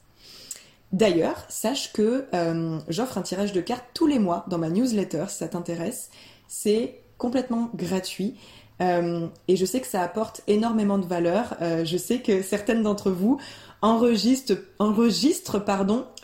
D'ailleurs, 0.93 1.45
sache 1.49 1.91
que 1.91 2.25
euh, 2.33 2.79
j'offre 2.87 3.17
un 3.17 3.21
tirage 3.21 3.51
de 3.51 3.59
cartes 3.59 3.85
tous 3.93 4.07
les 4.07 4.19
mois 4.19 4.45
dans 4.47 4.57
ma 4.57 4.69
newsletter 4.69 5.25
si 5.27 5.37
ça 5.37 5.47
t'intéresse. 5.47 6.09
C'est 6.47 7.01
complètement 7.17 7.69
gratuit. 7.75 8.35
Euh, 8.79 9.27
et 9.47 9.57
je 9.57 9.65
sais 9.65 9.81
que 9.81 9.87
ça 9.87 10.01
apporte 10.01 10.41
énormément 10.47 10.97
de 10.97 11.05
valeur. 11.05 11.55
Euh, 11.61 11.83
je 11.83 11.97
sais 11.97 12.19
que 12.19 12.41
certaines 12.41 12.83
d'entre 12.83 13.11
vous 13.11 13.39
enregistrent, 13.81 14.55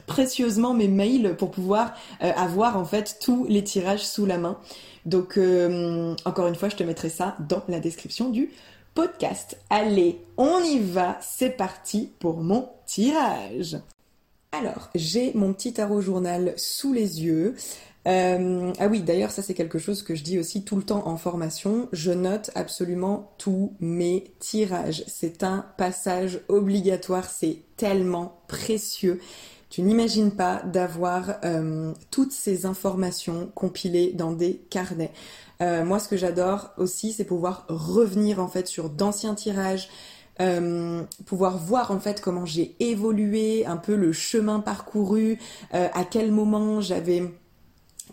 précieusement 0.07 0.73
mes 0.73 0.87
mails 0.87 1.35
pour 1.37 1.51
pouvoir 1.51 1.93
avoir 2.19 2.77
en 2.77 2.83
fait 2.83 3.19
tous 3.21 3.45
les 3.47 3.63
tirages 3.63 4.03
sous 4.03 4.25
la 4.25 4.37
main. 4.37 4.57
Donc 5.05 5.39
encore 6.25 6.47
une 6.47 6.55
fois, 6.55 6.69
je 6.69 6.75
te 6.75 6.83
mettrai 6.83 7.09
ça 7.09 7.35
dans 7.47 7.61
la 7.67 7.79
description 7.79 8.29
du 8.29 8.49
podcast. 8.95 9.57
Allez, 9.69 10.19
on 10.35 10.59
y 10.59 10.79
va, 10.79 11.17
c'est 11.21 11.51
parti 11.51 12.11
pour 12.19 12.37
mon 12.37 12.69
tirage. 12.87 13.77
Alors, 14.53 14.91
j'ai 14.93 15.33
mon 15.33 15.51
petit 15.51 15.73
tarot 15.73 15.99
journal 15.99 16.53
sous 16.57 16.93
les 16.93 17.23
yeux. 17.23 17.55
Euh, 18.07 18.71
ah 18.77 18.87
oui, 18.87 19.01
d'ailleurs, 19.01 19.31
ça 19.31 19.41
c'est 19.41 19.55
quelque 19.55 19.79
chose 19.79 20.03
que 20.03 20.13
je 20.13 20.23
dis 20.23 20.37
aussi 20.37 20.63
tout 20.63 20.75
le 20.75 20.83
temps 20.83 21.07
en 21.07 21.17
formation. 21.17 21.89
Je 21.91 22.11
note 22.11 22.51
absolument 22.53 23.33
tous 23.39 23.73
mes 23.79 24.25
tirages. 24.37 25.03
C'est 25.07 25.41
un 25.41 25.65
passage 25.77 26.41
obligatoire, 26.49 27.31
c'est 27.31 27.63
tellement 27.77 28.43
précieux. 28.47 29.19
Tu 29.71 29.81
n'imagines 29.81 30.29
pas 30.29 30.61
d'avoir 30.65 31.37
euh, 31.43 31.91
toutes 32.11 32.31
ces 32.31 32.67
informations 32.67 33.51
compilées 33.55 34.13
dans 34.13 34.33
des 34.33 34.57
carnets. 34.69 35.13
Euh, 35.61 35.83
moi, 35.83 35.97
ce 35.97 36.07
que 36.07 36.15
j'adore 36.15 36.69
aussi, 36.77 37.11
c'est 37.11 37.25
pouvoir 37.25 37.65
revenir 37.69 38.39
en 38.39 38.47
fait 38.47 38.67
sur 38.67 38.91
d'anciens 38.91 39.33
tirages, 39.33 39.89
euh, 40.41 41.03
pouvoir 41.25 41.57
voir 41.57 41.91
en 41.91 41.99
fait 41.99 42.19
comment 42.19 42.45
j'ai 42.45 42.75
évolué, 42.79 43.65
un 43.65 43.77
peu 43.77 43.95
le 43.95 44.13
chemin 44.13 44.59
parcouru, 44.59 45.37
euh, 45.73 45.87
à 45.93 46.03
quel 46.05 46.31
moment 46.31 46.81
j'avais 46.81 47.23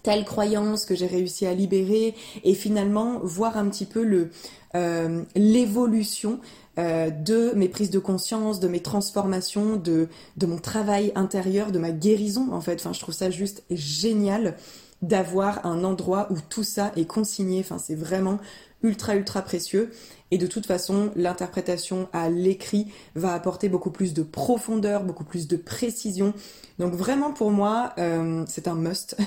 telle 0.03 0.25
croyance 0.25 0.85
que 0.85 0.95
j'ai 0.95 1.07
réussi 1.07 1.47
à 1.47 1.55
libérer 1.55 2.15
et 2.45 2.55
finalement 2.55 3.21
voir 3.23 3.57
un 3.57 3.69
petit 3.69 3.87
peu 3.87 4.05
le 4.05 4.31
euh, 4.75 5.23
l'évolution 5.35 6.41
de 6.77 7.53
mes 7.57 7.69
prises 7.69 7.91
de 7.91 7.99
conscience, 7.99 8.59
de 8.59 8.67
mes 8.67 8.81
transformations, 8.81 9.77
de, 9.77 10.09
de 10.39 10.47
mon 10.47 10.57
travail 10.57 11.12
intérieur, 11.15 11.73
de 11.73 11.79
ma 11.79 11.91
guérison 11.91 12.53
en 12.53 12.62
fait. 12.62 12.77
Enfin, 12.81 12.95
je 12.95 13.00
trouve 13.00 13.15
ça 13.15 13.29
juste 13.29 13.65
génial 13.71 14.57
d'avoir 15.02 15.64
un 15.66 15.85
endroit 15.85 16.28
où 16.30 16.37
tout 16.49 16.64
ça 16.64 16.92
est 16.97 17.07
consigné. 17.07 17.61
Enfin, 17.61 17.78
c'est 17.78 17.95
vraiment 17.95 18.38
ultra 18.83 19.16
ultra 19.16 19.42
précieux. 19.42 19.90
Et 20.30 20.38
de 20.38 20.47
toute 20.47 20.66
façon, 20.66 21.11
l'interprétation 21.16 22.09
à 22.12 22.30
l'écrit 22.30 22.87
va 23.14 23.35
apporter 23.35 23.69
beaucoup 23.69 23.90
plus 23.90 24.14
de 24.14 24.23
profondeur, 24.23 25.02
beaucoup 25.02 25.25
plus 25.25 25.49
de 25.49 25.57
précision. 25.57 26.35
Donc 26.78 26.95
vraiment 26.95 27.33
pour 27.33 27.50
moi, 27.50 27.92
euh, 27.99 28.45
c'est 28.49 28.69
un 28.69 28.75
must. 28.75 29.16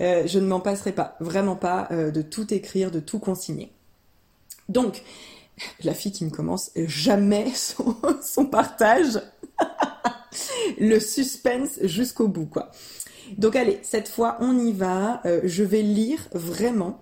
Euh, 0.00 0.26
je 0.26 0.38
ne 0.38 0.46
m'en 0.46 0.60
passerai 0.60 0.92
pas, 0.92 1.16
vraiment 1.20 1.56
pas, 1.56 1.88
euh, 1.90 2.10
de 2.10 2.22
tout 2.22 2.54
écrire, 2.54 2.90
de 2.90 3.00
tout 3.00 3.18
consigner. 3.18 3.70
Donc, 4.70 5.02
la 5.82 5.92
fille 5.92 6.12
qui 6.12 6.24
ne 6.24 6.30
commence 6.30 6.70
jamais 6.74 7.50
son, 7.54 7.96
son 8.22 8.46
partage. 8.46 9.20
Le 10.78 10.98
suspense 11.00 11.80
jusqu'au 11.82 12.28
bout, 12.28 12.46
quoi. 12.46 12.70
Donc 13.38 13.56
allez, 13.56 13.78
cette 13.82 14.08
fois 14.08 14.38
on 14.40 14.58
y 14.58 14.72
va. 14.72 15.22
je 15.44 15.64
vais 15.64 15.82
lire 15.82 16.28
vraiment 16.32 17.00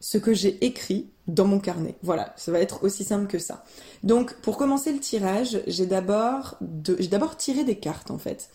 ce 0.00 0.18
que 0.18 0.32
j'ai 0.32 0.64
écrit 0.64 1.10
dans 1.26 1.46
mon 1.46 1.60
carnet. 1.60 1.94
Voilà, 2.02 2.32
ça 2.36 2.50
va 2.52 2.60
être 2.60 2.82
aussi 2.82 3.04
simple 3.04 3.26
que 3.26 3.38
ça. 3.38 3.64
Donc, 4.02 4.34
pour 4.40 4.56
commencer 4.56 4.92
le 4.92 4.98
tirage, 4.98 5.60
j'ai 5.66 5.86
d'abord, 5.86 6.56
j'ai 6.98 7.08
d'abord 7.08 7.36
tiré 7.36 7.64
des 7.64 7.76
cartes 7.76 8.10
en 8.10 8.18
fait, 8.18 8.50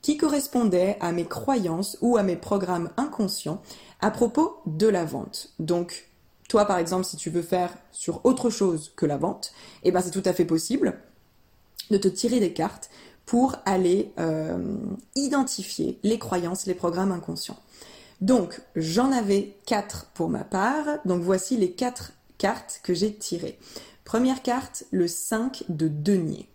qui 0.00 0.16
correspondaient 0.16 0.96
à 1.00 1.12
mes 1.12 1.26
croyances 1.26 1.98
ou 2.00 2.16
à 2.16 2.22
mes 2.22 2.36
programmes 2.36 2.90
inconscients 2.96 3.62
à 4.00 4.10
propos 4.10 4.56
de 4.66 4.88
la 4.88 5.04
vente. 5.04 5.52
Donc, 5.58 6.08
toi 6.48 6.64
par 6.64 6.78
exemple, 6.78 7.04
si 7.04 7.16
tu 7.16 7.30
veux 7.30 7.42
faire 7.42 7.76
sur 7.92 8.24
autre 8.24 8.50
chose 8.50 8.92
que 8.96 9.06
la 9.06 9.16
vente, 9.16 9.52
eh 9.84 9.92
ben 9.92 10.00
c'est 10.00 10.10
tout 10.10 10.22
à 10.24 10.32
fait 10.32 10.44
possible 10.44 10.98
de 11.90 11.98
te 11.98 12.08
tirer 12.08 12.40
des 12.40 12.52
cartes 12.52 12.90
pour 13.26 13.56
aller 13.64 14.12
euh, 14.18 14.76
identifier 15.14 15.98
les 16.02 16.18
croyances, 16.18 16.66
les 16.66 16.74
programmes 16.74 17.12
inconscients. 17.12 17.58
Donc, 18.20 18.60
j'en 18.76 19.10
avais 19.10 19.56
quatre 19.66 20.06
pour 20.14 20.28
ma 20.28 20.44
part. 20.44 20.86
Donc, 21.04 21.22
voici 21.22 21.56
les 21.56 21.72
quatre 21.72 22.12
cartes 22.38 22.80
que 22.82 22.94
j'ai 22.94 23.14
tirées. 23.14 23.58
Première 24.04 24.42
carte, 24.42 24.84
le 24.90 25.08
5 25.08 25.64
de 25.68 25.88
denier. 25.88 26.48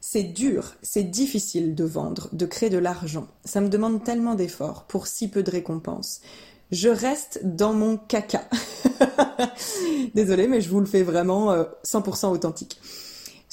C'est 0.00 0.22
dur, 0.22 0.74
c'est 0.82 1.04
difficile 1.04 1.74
de 1.74 1.84
vendre, 1.84 2.28
de 2.32 2.46
créer 2.46 2.68
de 2.68 2.78
l'argent. 2.78 3.26
Ça 3.44 3.60
me 3.60 3.68
demande 3.68 4.04
tellement 4.04 4.34
d'efforts 4.34 4.84
pour 4.84 5.06
si 5.06 5.28
peu 5.28 5.42
de 5.42 5.50
récompenses. 5.50 6.20
Je 6.70 6.88
reste 6.88 7.40
dans 7.42 7.72
mon 7.72 7.96
caca. 7.96 8.48
Désolée, 10.14 10.46
mais 10.46 10.60
je 10.60 10.68
vous 10.68 10.80
le 10.80 10.86
fais 10.86 11.02
vraiment 11.02 11.54
100% 11.84 12.26
euh, 12.26 12.28
authentique. 12.28 12.78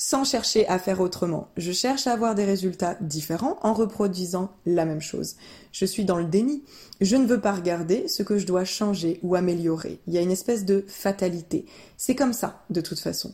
Sans 0.03 0.23
chercher 0.23 0.67
à 0.67 0.79
faire 0.79 0.99
autrement. 0.99 1.49
Je 1.57 1.71
cherche 1.71 2.07
à 2.07 2.13
avoir 2.13 2.33
des 2.33 2.43
résultats 2.43 2.97
différents 3.01 3.59
en 3.61 3.71
reproduisant 3.71 4.49
la 4.65 4.83
même 4.83 4.99
chose. 4.99 5.35
Je 5.71 5.85
suis 5.85 6.05
dans 6.05 6.17
le 6.17 6.25
déni. 6.25 6.63
Je 7.01 7.15
ne 7.17 7.27
veux 7.27 7.39
pas 7.39 7.51
regarder 7.51 8.07
ce 8.07 8.23
que 8.23 8.39
je 8.39 8.47
dois 8.47 8.65
changer 8.65 9.19
ou 9.21 9.35
améliorer. 9.35 9.99
Il 10.07 10.13
y 10.15 10.17
a 10.17 10.21
une 10.21 10.31
espèce 10.31 10.65
de 10.65 10.83
fatalité. 10.87 11.67
C'est 11.97 12.15
comme 12.15 12.33
ça, 12.33 12.65
de 12.71 12.81
toute 12.81 12.99
façon. 12.99 13.31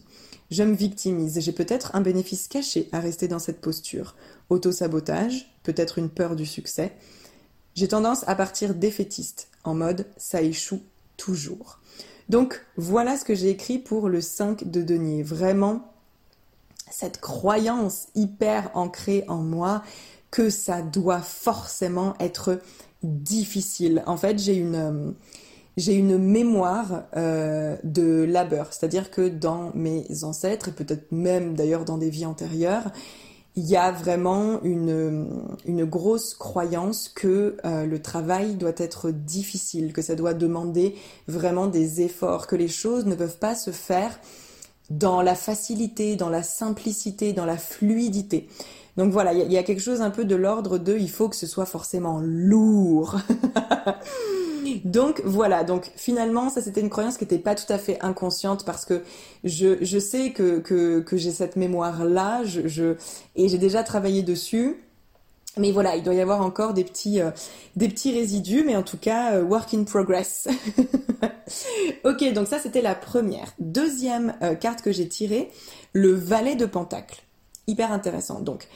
Je 0.52 0.62
me 0.64 0.76
victimise. 0.76 1.40
J'ai 1.40 1.54
peut-être 1.54 1.96
un 1.96 2.02
bénéfice 2.02 2.50
caché 2.50 2.90
à 2.92 3.00
rester 3.00 3.30
dans 3.30 3.40
cette 3.40 3.62
posture. 3.62 4.18
Auto-sabotage, 4.50 5.58
peut-être 5.64 6.00
une 6.00 6.10
peur 6.10 6.36
du 6.36 6.46
succès. 6.46 6.92
J'ai 7.76 7.88
tendance 7.88 8.28
à 8.28 8.36
partir 8.36 8.76
défaitiste, 8.76 9.48
en 9.64 9.74
mode 9.74 10.06
ça 10.18 10.42
échoue 10.42 10.82
toujours. 11.16 11.80
Donc 12.28 12.62
voilà 12.76 13.16
ce 13.16 13.24
que 13.24 13.36
j'ai 13.36 13.52
écrit 13.52 13.80
pour 13.80 14.10
le 14.10 14.20
5 14.20 14.70
de 14.70 14.82
denier. 14.82 15.24
Vraiment, 15.24 15.94
cette 16.92 17.20
croyance 17.20 18.08
hyper 18.16 18.72
ancrée 18.74 19.24
en 19.28 19.38
moi 19.38 19.84
que 20.32 20.50
ça 20.50 20.82
doit 20.82 21.22
forcément 21.22 22.14
être 22.20 22.60
difficile. 23.04 24.04
En 24.08 24.18
fait, 24.18 24.40
j'ai 24.40 24.56
une, 24.56 24.76
euh, 24.76 25.12
j'ai 25.78 25.94
une 25.94 26.18
mémoire 26.18 27.04
euh, 27.16 27.78
de 27.84 28.24
labeur, 28.24 28.74
c'est-à-dire 28.74 29.12
que 29.12 29.28
dans 29.28 29.72
mes 29.76 30.06
ancêtres, 30.24 30.70
et 30.70 30.72
peut-être 30.72 31.12
même 31.12 31.56
d'ailleurs 31.56 31.86
dans 31.86 31.98
des 31.98 32.10
vies 32.10 32.26
antérieures, 32.26 32.92
il 33.56 33.66
y 33.66 33.76
a 33.76 33.92
vraiment 33.92 34.62
une, 34.62 35.28
une 35.66 35.86
grosse 35.86 36.36
croyance 36.36 37.10
que 37.10 37.58
euh, 37.66 37.88
le 37.88 38.02
travail 38.02 38.56
doit 38.56 38.74
être 38.78 39.10
difficile, 39.10 39.94
que 39.94 40.04
ça 40.04 40.14
doit 40.14 40.36
demander 40.36 40.96
vraiment 41.28 41.66
des 41.66 42.02
efforts, 42.02 42.46
que 42.46 42.56
les 42.56 42.68
choses 42.68 43.06
ne 43.08 43.16
peuvent 43.16 43.40
pas 43.40 43.56
se 43.56 43.72
faire 43.72 44.20
dans 44.90 45.22
la 45.22 45.36
facilité, 45.36 46.16
dans 46.16 46.30
la 46.30 46.44
simplicité, 46.44 47.34
dans 47.34 47.46
la 47.46 47.58
fluidité. 47.58 48.48
Donc 48.98 49.12
voilà, 49.12 49.32
il 49.34 49.52
y, 49.52 49.58
a 49.58 49.64
quelque 49.64 49.82
chose 49.82 50.02
un 50.02 50.10
peu 50.10 50.26
de 50.26 50.36
l'ordre 50.36 50.80
de 50.80 50.98
il 50.98 51.10
faut 51.10 51.30
que 51.30 51.36
ce 51.36 51.46
soit 51.46 51.68
forcément 51.68 52.20
lourd. 52.20 53.18
donc 54.86 55.22
voilà, 55.24 55.64
donc 55.64 55.92
finalement 55.96 56.50
ça 56.50 56.64
c'était 56.64 56.82
une 56.82 56.90
croyance 56.90 57.18
qui 57.18 57.24
n'était 57.24 57.38
pas 57.38 57.54
tout 57.54 57.72
à 57.72 57.78
fait 57.78 58.00
inconsciente 58.02 58.66
parce 58.66 58.86
que 58.86 59.04
je, 59.44 59.78
je 59.82 60.00
sais 60.00 60.32
que, 60.32 60.58
que, 60.60 61.02
que 61.02 61.16
j'ai 61.16 61.30
cette 61.32 61.58
mémoire-là 61.58 62.44
je, 62.44 62.68
je, 62.68 62.96
et 63.36 63.50
j'ai 63.50 63.60
déjà 63.60 63.84
travaillé 63.84 64.24
dessus. 64.24 64.78
Mais 65.58 65.72
voilà, 65.72 65.96
il 65.96 66.04
doit 66.04 66.14
y 66.14 66.22
avoir 66.22 66.42
encore 66.42 66.74
des 66.74 66.84
petits, 66.84 67.22
euh, 67.22 67.32
résidus, 67.78 68.64
mais 68.66 68.76
en 68.76 68.84
tout 68.84 68.98
cas, 68.98 69.34
euh, 69.34 69.44
work 69.44 69.74
in 69.74 69.84
progress. 69.84 70.48
ok, 72.04 72.34
donc 72.34 72.48
ça 72.48 72.60
c'était 72.60 72.82
la 72.82 72.96
première. 72.96 73.54
Deuxième 73.60 74.36
euh, 74.42 74.56
carte 74.56 74.82
que 74.82 74.92
j'ai 74.92 75.08
tirée, 75.08 75.52
le 75.94 76.14
valet 76.14 76.56
de 76.56 76.66
Pentacle 76.66 77.24
hyper 77.68 77.92
intéressant. 77.92 78.40
Donc, 78.40 78.68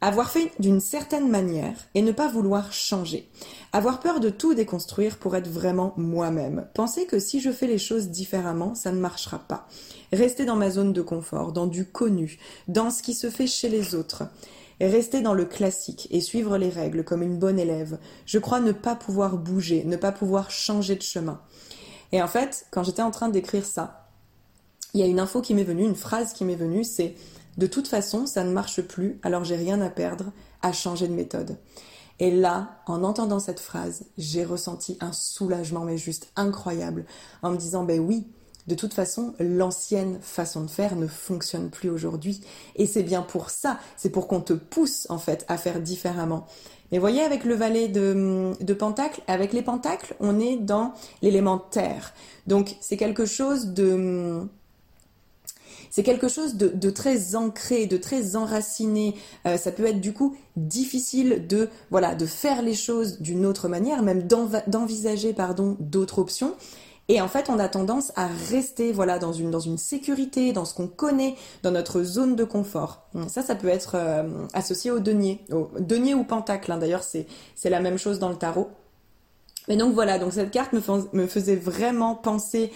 avoir 0.00 0.30
fait 0.30 0.50
d'une 0.58 0.80
certaine 0.80 1.28
manière 1.28 1.76
et 1.94 2.02
ne 2.02 2.12
pas 2.12 2.28
vouloir 2.28 2.72
changer. 2.72 3.28
Avoir 3.72 4.00
peur 4.00 4.18
de 4.20 4.30
tout 4.30 4.54
déconstruire 4.54 5.18
pour 5.18 5.36
être 5.36 5.48
vraiment 5.48 5.92
moi-même. 5.96 6.66
Penser 6.74 7.06
que 7.06 7.18
si 7.18 7.40
je 7.40 7.50
fais 7.50 7.66
les 7.66 7.78
choses 7.78 8.08
différemment, 8.08 8.74
ça 8.74 8.92
ne 8.92 9.00
marchera 9.00 9.38
pas. 9.38 9.68
Rester 10.12 10.44
dans 10.44 10.56
ma 10.56 10.70
zone 10.70 10.92
de 10.92 11.02
confort, 11.02 11.52
dans 11.52 11.66
du 11.66 11.84
connu, 11.84 12.38
dans 12.66 12.90
ce 12.90 13.02
qui 13.02 13.14
se 13.14 13.30
fait 13.30 13.46
chez 13.46 13.68
les 13.68 13.94
autres. 13.94 14.24
Rester 14.80 15.20
dans 15.20 15.34
le 15.34 15.44
classique 15.44 16.08
et 16.10 16.20
suivre 16.20 16.56
les 16.56 16.70
règles 16.70 17.04
comme 17.04 17.22
une 17.22 17.38
bonne 17.38 17.58
élève. 17.58 17.98
Je 18.24 18.38
crois 18.38 18.60
ne 18.60 18.72
pas 18.72 18.96
pouvoir 18.96 19.36
bouger, 19.36 19.84
ne 19.84 19.96
pas 19.96 20.12
pouvoir 20.12 20.50
changer 20.50 20.96
de 20.96 21.02
chemin. 21.02 21.40
Et 22.12 22.22
en 22.22 22.28
fait, 22.28 22.66
quand 22.70 22.82
j'étais 22.82 23.02
en 23.02 23.10
train 23.10 23.28
d'écrire 23.28 23.64
ça, 23.64 24.08
il 24.94 25.00
y 25.00 25.02
a 25.02 25.06
une 25.06 25.20
info 25.20 25.40
qui 25.40 25.54
m'est 25.54 25.64
venue, 25.64 25.84
une 25.84 25.94
phrase 25.94 26.32
qui 26.32 26.44
m'est 26.44 26.56
venue, 26.56 26.84
c'est 26.84 27.14
de 27.58 27.66
toute 27.66 27.88
façon, 27.88 28.26
ça 28.26 28.42
ne 28.42 28.52
marche 28.52 28.80
plus, 28.82 29.18
alors 29.22 29.44
j'ai 29.44 29.56
rien 29.56 29.80
à 29.80 29.90
perdre 29.90 30.32
à 30.62 30.72
changer 30.72 31.08
de 31.08 31.14
méthode. 31.14 31.58
Et 32.18 32.30
là, 32.30 32.80
en 32.86 33.02
entendant 33.02 33.38
cette 33.38 33.60
phrase, 33.60 34.04
j'ai 34.18 34.44
ressenti 34.44 34.98
un 35.00 35.12
soulagement, 35.12 35.84
mais 35.84 35.96
juste 35.96 36.30
incroyable, 36.36 37.06
en 37.42 37.50
me 37.50 37.56
disant, 37.56 37.84
ben 37.84 38.00
oui, 38.00 38.26
de 38.66 38.74
toute 38.74 38.94
façon, 38.94 39.34
l'ancienne 39.38 40.18
façon 40.20 40.62
de 40.62 40.70
faire 40.70 40.96
ne 40.96 41.06
fonctionne 41.06 41.70
plus 41.70 41.90
aujourd'hui. 41.90 42.40
Et 42.76 42.86
c'est 42.86 43.02
bien 43.02 43.22
pour 43.22 43.50
ça, 43.50 43.78
c'est 43.96 44.10
pour 44.10 44.28
qu'on 44.28 44.40
te 44.40 44.52
pousse, 44.52 45.06
en 45.10 45.18
fait, 45.18 45.44
à 45.48 45.56
faire 45.56 45.80
différemment. 45.80 46.46
Mais 46.92 46.98
voyez, 46.98 47.22
avec 47.22 47.44
le 47.44 47.54
valet 47.54 47.88
de, 47.88 48.52
de 48.60 48.74
Pentacle, 48.74 49.22
avec 49.26 49.52
les 49.52 49.62
Pentacles, 49.62 50.14
on 50.20 50.40
est 50.40 50.56
dans 50.56 50.92
l'élément 51.22 51.58
terre. 51.58 52.12
Donc, 52.46 52.76
c'est 52.80 52.96
quelque 52.96 53.26
chose 53.26 53.66
de 53.68 54.48
c'est 55.90 56.04
quelque 56.04 56.28
chose 56.28 56.54
de, 56.54 56.90
très 56.90 57.34
ancré, 57.34 57.86
de 57.86 57.96
très 57.96 58.36
enraciné. 58.36 59.16
Euh, 59.44 59.56
ça 59.56 59.72
peut 59.72 59.84
être 59.86 60.00
du 60.00 60.12
coup 60.12 60.36
difficile 60.56 61.46
de 61.48 61.68
voilà 61.90 62.14
de 62.14 62.26
faire 62.26 62.62
les 62.62 62.74
choses 62.74 63.20
d'une 63.20 63.44
autre 63.44 63.68
manière, 63.68 64.02
même 64.02 64.26
d'envisager 64.68 65.32
pardon 65.32 65.76
d'autres 65.80 66.20
options. 66.20 66.54
Et 67.12 67.20
en 67.20 67.26
fait, 67.26 67.50
on 67.50 67.58
a 67.58 67.68
tendance 67.68 68.12
à 68.14 68.28
rester 68.50 68.92
voilà 68.92 69.18
dans 69.18 69.32
une 69.32 69.78
sécurité, 69.78 70.52
dans 70.52 70.64
ce 70.64 70.74
qu'on 70.74 70.86
connaît, 70.86 71.34
dans 71.64 71.72
notre 71.72 72.04
zone 72.04 72.36
de 72.36 72.44
confort. 72.44 73.02
Ça, 73.26 73.42
ça 73.42 73.56
peut 73.56 73.66
être 73.66 73.96
euh, 73.96 74.46
associé 74.52 74.92
au 74.92 75.00
denier, 75.00 75.44
au 75.50 75.68
denier 75.80 76.14
ou 76.14 76.22
pentacle. 76.22 76.70
Hein. 76.70 76.78
D'ailleurs, 76.78 77.02
c'est 77.02 77.26
la 77.64 77.80
même 77.80 77.98
chose 77.98 78.20
dans 78.20 78.28
le 78.28 78.36
tarot. 78.36 78.70
Mais 79.66 79.76
donc 79.76 79.92
voilà, 79.92 80.20
donc 80.20 80.34
cette 80.34 80.52
carte 80.52 80.72
me, 80.72 80.80
me 81.12 81.26
faisait 81.26 81.56
vraiment 81.56 82.14
penser 82.14 82.70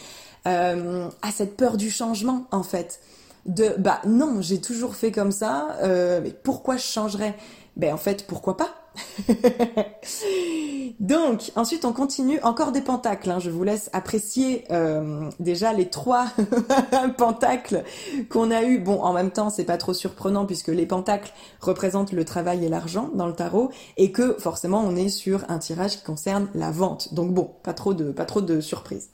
euh, 0.48 1.08
à 1.22 1.30
cette 1.30 1.56
peur 1.56 1.76
du 1.76 1.88
changement 1.88 2.48
en 2.50 2.64
fait. 2.64 2.98
De 3.46 3.76
bah 3.78 4.00
non, 4.04 4.38
j'ai 4.40 4.60
toujours 4.60 4.96
fait 4.96 5.12
comme 5.12 5.30
ça, 5.30 5.76
euh, 5.84 6.20
mais 6.20 6.32
pourquoi 6.32 6.76
je 6.76 6.82
changerais? 6.82 7.36
Ben 7.76 7.94
en 7.94 7.98
fait, 7.98 8.26
pourquoi 8.26 8.56
pas? 8.56 8.83
Donc, 11.00 11.52
ensuite, 11.56 11.84
on 11.84 11.92
continue. 11.92 12.40
Encore 12.42 12.72
des 12.72 12.80
pentacles. 12.80 13.30
Hein. 13.30 13.38
Je 13.38 13.50
vous 13.50 13.64
laisse 13.64 13.90
apprécier 13.92 14.64
euh, 14.70 15.30
déjà 15.40 15.72
les 15.72 15.90
trois 15.90 16.28
pentacles 17.18 17.84
qu'on 18.30 18.50
a 18.50 18.62
eu. 18.62 18.78
Bon, 18.78 19.00
en 19.02 19.12
même 19.12 19.30
temps, 19.30 19.50
c'est 19.50 19.64
pas 19.64 19.76
trop 19.76 19.94
surprenant 19.94 20.46
puisque 20.46 20.68
les 20.68 20.86
pentacles 20.86 21.32
représentent 21.60 22.12
le 22.12 22.24
travail 22.24 22.64
et 22.64 22.68
l'argent 22.68 23.10
dans 23.14 23.26
le 23.26 23.34
tarot 23.34 23.70
et 23.96 24.12
que 24.12 24.36
forcément, 24.38 24.80
on 24.80 24.96
est 24.96 25.08
sur 25.08 25.44
un 25.48 25.58
tirage 25.58 25.98
qui 25.98 26.04
concerne 26.04 26.48
la 26.54 26.70
vente. 26.70 27.14
Donc 27.14 27.32
bon, 27.32 27.50
pas 27.62 27.74
trop 27.74 27.94
de 27.94 28.12
pas 28.12 28.24
trop 28.24 28.40
de 28.40 28.60
surprises. 28.60 29.10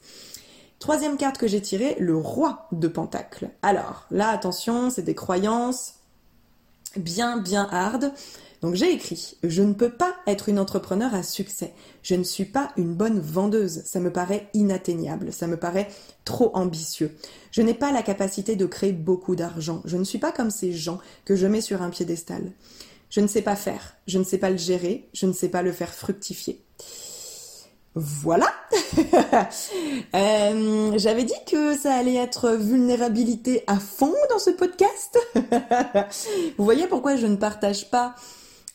Troisième 0.79 1.15
carte 1.15 1.37
que 1.37 1.47
j'ai 1.47 1.61
tirée, 1.61 1.95
le 1.99 2.17
roi 2.17 2.67
de 2.71 2.87
Pentacle. 2.87 3.51
Alors, 3.61 4.07
là, 4.09 4.29
attention, 4.29 4.89
c'est 4.89 5.03
des 5.03 5.13
croyances 5.13 5.93
bien, 6.95 7.37
bien 7.37 7.67
hard. 7.71 8.11
Donc 8.61 8.75
j'ai 8.75 8.91
écrit, 8.91 9.37
je 9.43 9.63
ne 9.63 9.73
peux 9.73 9.89
pas 9.89 10.15
être 10.27 10.47
une 10.47 10.59
entrepreneur 10.59 11.15
à 11.15 11.23
succès. 11.23 11.73
Je 12.03 12.13
ne 12.13 12.23
suis 12.23 12.45
pas 12.45 12.71
une 12.77 12.93
bonne 12.93 13.19
vendeuse. 13.19 13.81
Ça 13.85 13.99
me 13.99 14.13
paraît 14.13 14.49
inatteignable. 14.53 15.33
Ça 15.33 15.47
me 15.47 15.57
paraît 15.57 15.87
trop 16.25 16.51
ambitieux. 16.55 17.11
Je 17.51 17.63
n'ai 17.63 17.73
pas 17.73 17.91
la 17.91 18.03
capacité 18.03 18.55
de 18.55 18.67
créer 18.67 18.91
beaucoup 18.91 19.35
d'argent. 19.35 19.81
Je 19.85 19.97
ne 19.97 20.03
suis 20.03 20.19
pas 20.19 20.31
comme 20.31 20.51
ces 20.51 20.73
gens 20.73 20.99
que 21.25 21.35
je 21.35 21.47
mets 21.47 21.61
sur 21.61 21.81
un 21.81 21.89
piédestal. 21.89 22.51
Je 23.09 23.19
ne 23.19 23.27
sais 23.27 23.41
pas 23.41 23.55
faire. 23.55 23.95
Je 24.05 24.19
ne 24.19 24.23
sais 24.23 24.37
pas 24.37 24.51
le 24.51 24.57
gérer. 24.57 25.09
Je 25.13 25.25
ne 25.25 25.33
sais 25.33 25.49
pas 25.49 25.63
le 25.63 25.71
faire 25.71 25.93
fructifier. 25.93 26.63
Voilà. 27.95 28.47
Euh, 30.13 30.91
j'avais 30.97 31.23
dit 31.23 31.33
que 31.49 31.77
ça 31.77 31.93
allait 31.93 32.15
être 32.15 32.51
vulnérabilité 32.51 33.63
à 33.67 33.77
fond 33.77 34.13
dans 34.29 34.39
ce 34.39 34.49
podcast. 34.49 35.17
Vous 36.57 36.65
voyez 36.65 36.87
pourquoi 36.87 37.15
je 37.15 37.27
ne 37.27 37.37
partage 37.37 37.89
pas 37.89 38.15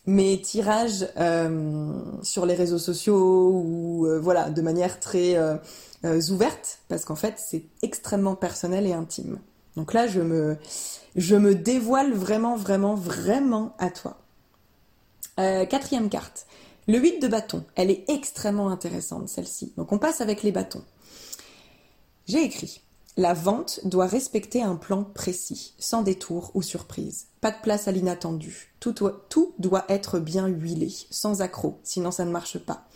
mes 0.06 0.40
tirages 0.40 1.08
euh, 1.16 2.00
sur 2.22 2.46
les 2.46 2.54
réseaux 2.54 2.78
sociaux 2.78 3.50
ou 3.52 4.06
euh, 4.06 4.20
voilà 4.20 4.50
de 4.50 4.62
manière 4.62 5.00
très 5.00 5.36
ouverte 6.30 6.78
parce 6.88 7.04
qu'en 7.04 7.16
fait 7.16 7.34
c'est 7.36 7.64
extrêmement 7.82 8.36
personnel 8.36 8.86
et 8.86 8.92
intime. 8.92 9.38
Donc 9.76 9.92
là 9.92 10.06
je 10.06 10.20
me 10.20 10.56
je 11.16 11.34
me 11.34 11.54
dévoile 11.54 12.12
vraiment 12.12 12.56
vraiment 12.56 12.94
vraiment 12.94 13.74
à 13.78 13.90
toi. 13.90 14.18
quatrième 15.36 16.08
carte. 16.08 16.46
Le 16.86 16.98
8 16.98 17.20
de 17.20 17.26
bâton, 17.26 17.64
elle 17.74 17.90
est 17.90 18.04
extrêmement 18.08 18.68
intéressante 18.68 19.28
celle-ci. 19.28 19.72
Donc 19.76 19.90
on 19.90 19.98
passe 19.98 20.20
avec 20.20 20.44
les 20.44 20.52
bâtons. 20.52 20.84
J'ai 22.28 22.44
écrit 22.44 22.80
la 23.18 23.32
vente 23.32 23.80
doit 23.84 24.06
respecter 24.06 24.62
un 24.62 24.76
plan 24.76 25.02
précis, 25.02 25.74
sans 25.78 26.02
détour 26.02 26.50
ou 26.52 26.60
surprise. 26.60 27.28
Pas 27.40 27.50
de 27.50 27.60
place 27.62 27.88
à 27.88 27.92
l'inattendu. 27.92 28.74
Tout 28.78 28.94
doit, 29.58 29.84
être 29.88 30.18
bien 30.18 30.46
huilé, 30.48 30.92
sans 31.10 31.40
accroc, 31.40 31.78
sinon 31.82 32.10
ça 32.10 32.26
ne 32.26 32.30
marche 32.30 32.58
pas. 32.58 32.86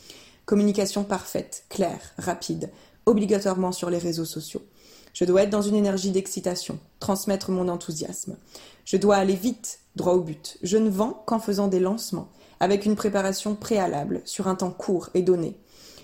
Communication 0.44 1.04
parfaite, 1.04 1.64
claire, 1.70 2.12
rapide, 2.18 2.70
obligatoirement 3.06 3.72
sur 3.72 3.88
les 3.88 3.98
réseaux 3.98 4.26
sociaux. 4.26 4.62
Je 5.14 5.24
dois 5.24 5.42
être 5.42 5.50
dans 5.50 5.62
une 5.62 5.74
énergie 5.74 6.10
d'excitation, 6.10 6.78
transmettre 6.98 7.50
mon 7.50 7.68
enthousiasme. 7.68 8.36
Je 8.84 8.98
dois 8.98 9.16
aller 9.16 9.34
vite, 9.34 9.80
droit 9.96 10.12
au 10.12 10.20
but. 10.20 10.58
Je 10.62 10.76
ne 10.76 10.90
vends 10.90 11.22
qu'en 11.26 11.40
faisant 11.40 11.68
des 11.68 11.80
lancements 11.80 12.28
avec 12.60 12.84
une 12.84 12.94
préparation 12.94 13.54
préalable 13.54 14.20
sur 14.26 14.46
un 14.46 14.54
temps 14.54 14.70
court 14.70 15.08
et 15.14 15.22
donné. 15.22 15.58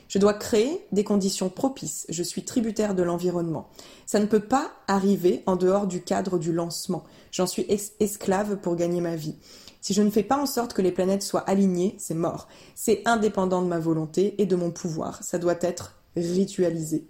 Je 0.09 0.19
dois 0.19 0.35
créer 0.35 0.87
des 0.93 1.05
conditions 1.05 1.49
propices. 1.49 2.07
Je 2.09 2.23
suis 2.23 2.45
tributaire 2.45 2.95
de 2.95 3.03
l'environnement. 3.03 3.69
Ça 4.07 4.21
ne 4.21 4.27
peut 4.27 4.41
pas 4.41 4.71
arriver 4.87 5.43
en 5.47 5.57
dehors 5.57 5.87
du 5.87 6.03
cadre 6.03 6.39
du 6.39 6.53
lancement. 6.53 7.05
J'en 7.33 7.47
suis 7.47 7.67
esclave 8.01 8.57
pour 8.57 8.77
gagner 8.77 9.01
ma 9.01 9.17
vie. 9.17 9.37
Si 9.81 9.95
je 9.95 10.03
ne 10.03 10.11
fais 10.11 10.23
pas 10.23 10.37
en 10.37 10.47
sorte 10.47 10.73
que 10.73 10.83
les 10.83 10.93
planètes 10.93 11.23
soient 11.23 11.49
alignées, 11.49 11.95
c'est 11.99 12.15
mort. 12.15 12.49
C'est 12.75 13.03
indépendant 13.05 13.63
de 13.63 13.69
ma 13.69 13.79
volonté 13.79 14.41
et 14.41 14.47
de 14.47 14.57
mon 14.57 14.71
pouvoir. 14.71 15.23
Ça 15.23 15.39
doit 15.39 15.59
être 15.61 15.95
ritualisé. 16.17 17.07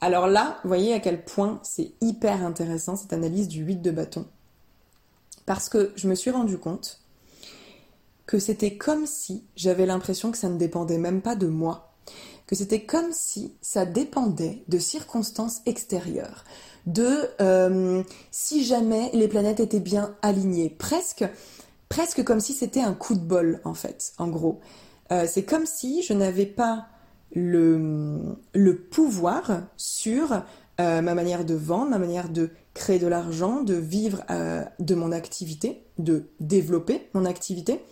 Alors 0.00 0.26
là, 0.26 0.58
vous 0.62 0.68
voyez 0.68 0.92
à 0.94 1.00
quel 1.00 1.24
point 1.24 1.60
c'est 1.62 1.92
hyper 2.00 2.44
intéressant 2.44 2.96
cette 2.96 3.12
analyse 3.12 3.46
du 3.46 3.62
8 3.62 3.76
de 3.76 3.90
bâton. 3.92 4.26
Parce 5.46 5.68
que 5.68 5.92
je 5.94 6.08
me 6.08 6.14
suis 6.14 6.30
rendu 6.30 6.58
compte 6.58 7.01
que 8.32 8.38
c'était 8.38 8.78
comme 8.78 9.04
si 9.06 9.44
j'avais 9.56 9.84
l'impression 9.84 10.30
que 10.30 10.38
ça 10.38 10.48
ne 10.48 10.56
dépendait 10.56 10.96
même 10.96 11.20
pas 11.20 11.36
de 11.36 11.48
moi, 11.48 11.92
que 12.46 12.56
c'était 12.56 12.80
comme 12.80 13.12
si 13.12 13.52
ça 13.60 13.84
dépendait 13.84 14.64
de 14.68 14.78
circonstances 14.78 15.60
extérieures, 15.66 16.44
de 16.86 17.28
euh, 17.42 18.02
si 18.30 18.64
jamais 18.64 19.10
les 19.12 19.28
planètes 19.28 19.60
étaient 19.60 19.80
bien 19.80 20.16
alignées, 20.22 20.70
presque, 20.70 21.26
presque 21.90 22.24
comme 22.24 22.40
si 22.40 22.54
c'était 22.54 22.80
un 22.80 22.94
coup 22.94 23.16
de 23.16 23.20
bol 23.20 23.60
en 23.64 23.74
fait, 23.74 24.14
en 24.16 24.28
gros. 24.28 24.60
Euh, 25.10 25.26
c'est 25.28 25.44
comme 25.44 25.66
si 25.66 26.02
je 26.02 26.14
n'avais 26.14 26.46
pas 26.46 26.86
le, 27.34 28.38
pouvoir 28.90 29.60
sur 29.76 30.32
euh, 30.80 31.02
ma 31.02 31.14
manière 31.14 31.44
de 31.44 31.52
vendre, 31.52 31.90
ma 31.90 31.98
manière 31.98 32.30
de 32.30 32.48
créer 32.72 32.98
de 32.98 33.08
l'argent, 33.08 33.62
de 33.62 33.74
vivre 33.74 34.22
de 34.78 34.94
mon 34.94 35.12
activité, 35.12 35.84
de 35.98 36.30
développer 36.40 37.10
mon 37.12 37.26
activité. 37.26 37.82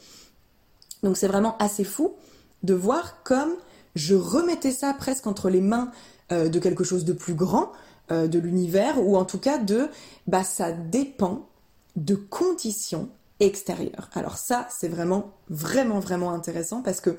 Donc 1.03 1.17
c'est 1.17 1.29
vraiment 1.29 1.57
assez 1.59 1.85
fou 1.85 2.15
de 2.63 2.75
voir 2.75 3.23
comme 3.23 3.53
je 3.95 4.15
remettais 4.15 4.73
ça 4.73 4.95
presque 4.95 5.27
entre 5.27 5.51
les 5.51 5.61
mains 5.61 5.91
euh, 6.33 6.49
de 6.49 6.59
quelque 6.59 6.85
chose 6.85 7.05
de 7.05 7.13
plus 7.13 7.35
grand, 7.35 7.73
euh, 8.13 8.29
de 8.29 8.39
l'univers, 8.39 9.05
ou 9.05 9.17
en 9.17 9.25
tout 9.25 9.39
cas 9.39 9.59
de, 9.59 9.89
bah 10.27 10.45
ça 10.45 10.73
dépend 10.73 11.49
de 11.97 12.15
conditions 12.15 13.09
extérieures. 13.41 14.11
Alors 14.13 14.37
ça, 14.37 14.67
c'est 14.71 14.89
vraiment, 14.89 15.33
vraiment, 15.49 15.99
vraiment 15.99 16.33
intéressant 16.33 16.83
parce 16.83 17.01
que 17.01 17.17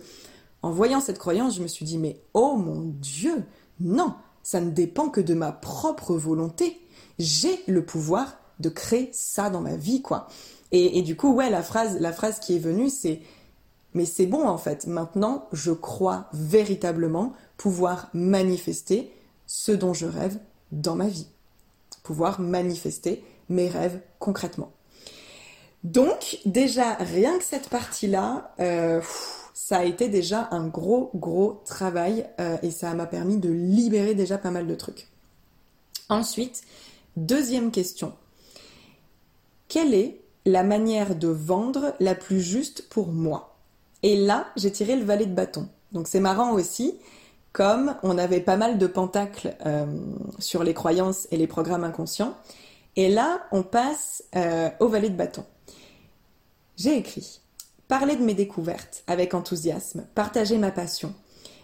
en 0.62 0.72
voyant 0.72 1.02
cette 1.02 1.18
croyance, 1.18 1.56
je 1.56 1.64
me 1.64 1.68
suis 1.68 1.86
dit, 1.86 1.98
mais 1.98 2.22
oh 2.34 2.56
mon 2.56 2.82
Dieu, 2.82 3.44
non, 3.80 4.14
ça 4.44 4.62
ne 4.62 4.70
dépend 4.70 5.10
que 5.10 5.22
de 5.22 5.34
ma 5.34 5.52
propre 5.52 6.14
volonté. 6.14 6.80
J'ai 7.18 7.60
le 7.68 7.84
pouvoir 7.84 8.38
de 8.60 8.70
créer 8.70 9.10
ça 9.12 9.50
dans 9.50 9.62
ma 9.62 9.76
vie, 9.76 10.02
quoi. 10.04 10.28
Et, 10.72 11.00
et 11.00 11.02
du 11.02 11.18
coup, 11.18 11.34
ouais, 11.34 11.50
la 11.50 11.64
phrase, 11.64 12.00
la 12.00 12.14
phrase 12.14 12.40
qui 12.40 12.56
est 12.56 12.60
venue, 12.60 12.90
c'est 12.90 13.22
mais 13.94 14.06
c'est 14.06 14.26
bon 14.26 14.48
en 14.48 14.58
fait. 14.58 14.88
Maintenant, 14.88 15.48
je 15.52 15.72
crois 15.72 16.28
véritablement 16.34 17.34
pouvoir 17.58 18.10
manifester 18.14 19.12
ce 19.46 19.72
dont 19.72 19.94
je 19.94 20.06
rêve 20.06 20.38
dans 20.72 20.96
ma 20.96 21.08
vie. 21.08 21.28
Pouvoir 22.04 22.40
manifester 22.40 23.24
mes 23.50 23.68
rêves 23.68 24.00
concrètement. 24.20 24.72
Donc 25.84 26.40
déjà, 26.46 26.94
rien 26.94 27.38
que 27.38 27.44
cette 27.44 27.70
partie-là, 27.70 28.54
euh, 28.60 29.02
ça 29.54 29.80
a 29.80 29.84
été 29.84 30.10
déjà 30.10 30.48
un 30.52 30.68
gros, 30.68 31.12
gros 31.16 31.62
travail 31.66 32.28
euh, 32.40 32.58
et 32.62 32.72
ça 32.72 32.94
m'a 32.94 33.08
permis 33.08 33.38
de 33.38 33.50
libérer 33.50 34.16
déjà 34.16 34.38
pas 34.38 34.52
mal 34.52 34.68
de 34.68 34.76
trucs. 34.76 35.08
Ensuite, 36.10 36.62
deuxième 37.16 37.72
question. 37.72 38.14
Quelle 39.68 39.94
est 39.94 40.22
la 40.46 40.64
manière 40.64 41.16
de 41.16 41.30
vendre 41.30 41.94
la 42.00 42.16
plus 42.16 42.42
juste 42.42 42.90
pour 42.90 43.08
moi? 43.08 43.51
Et 44.04 44.16
là, 44.16 44.48
j'ai 44.56 44.72
tiré 44.72 44.96
le 44.96 45.04
valet 45.04 45.26
de 45.26 45.34
bâton. 45.34 45.68
Donc 45.92 46.08
c'est 46.08 46.20
marrant 46.20 46.54
aussi, 46.54 46.98
comme 47.52 47.96
on 48.04 48.18
avait 48.18 48.40
pas 48.40 48.58
mal 48.58 48.78
de 48.78 48.88
pentacles 48.88 49.56
euh, 49.66 49.86
sur 50.40 50.64
les 50.64 50.74
croyances 50.74 51.28
et 51.32 51.38
les 51.38 51.48
programmes 51.48 51.84
inconscients. 51.84 52.36
Et 52.96 53.10
là, 53.10 53.42
on 53.52 53.64
passe 53.64 54.24
euh, 54.36 54.70
au 54.80 54.88
valet 54.88 55.10
de 55.10 55.16
bâton. 55.16 55.46
J'ai 56.78 56.98
écrit 56.98 57.42
Parler 57.88 58.16
de 58.16 58.24
mes 58.24 58.34
découvertes 58.34 59.04
avec 59.06 59.34
enthousiasme, 59.34 60.06
partager 60.16 60.58
ma 60.58 60.72
passion, 60.72 61.14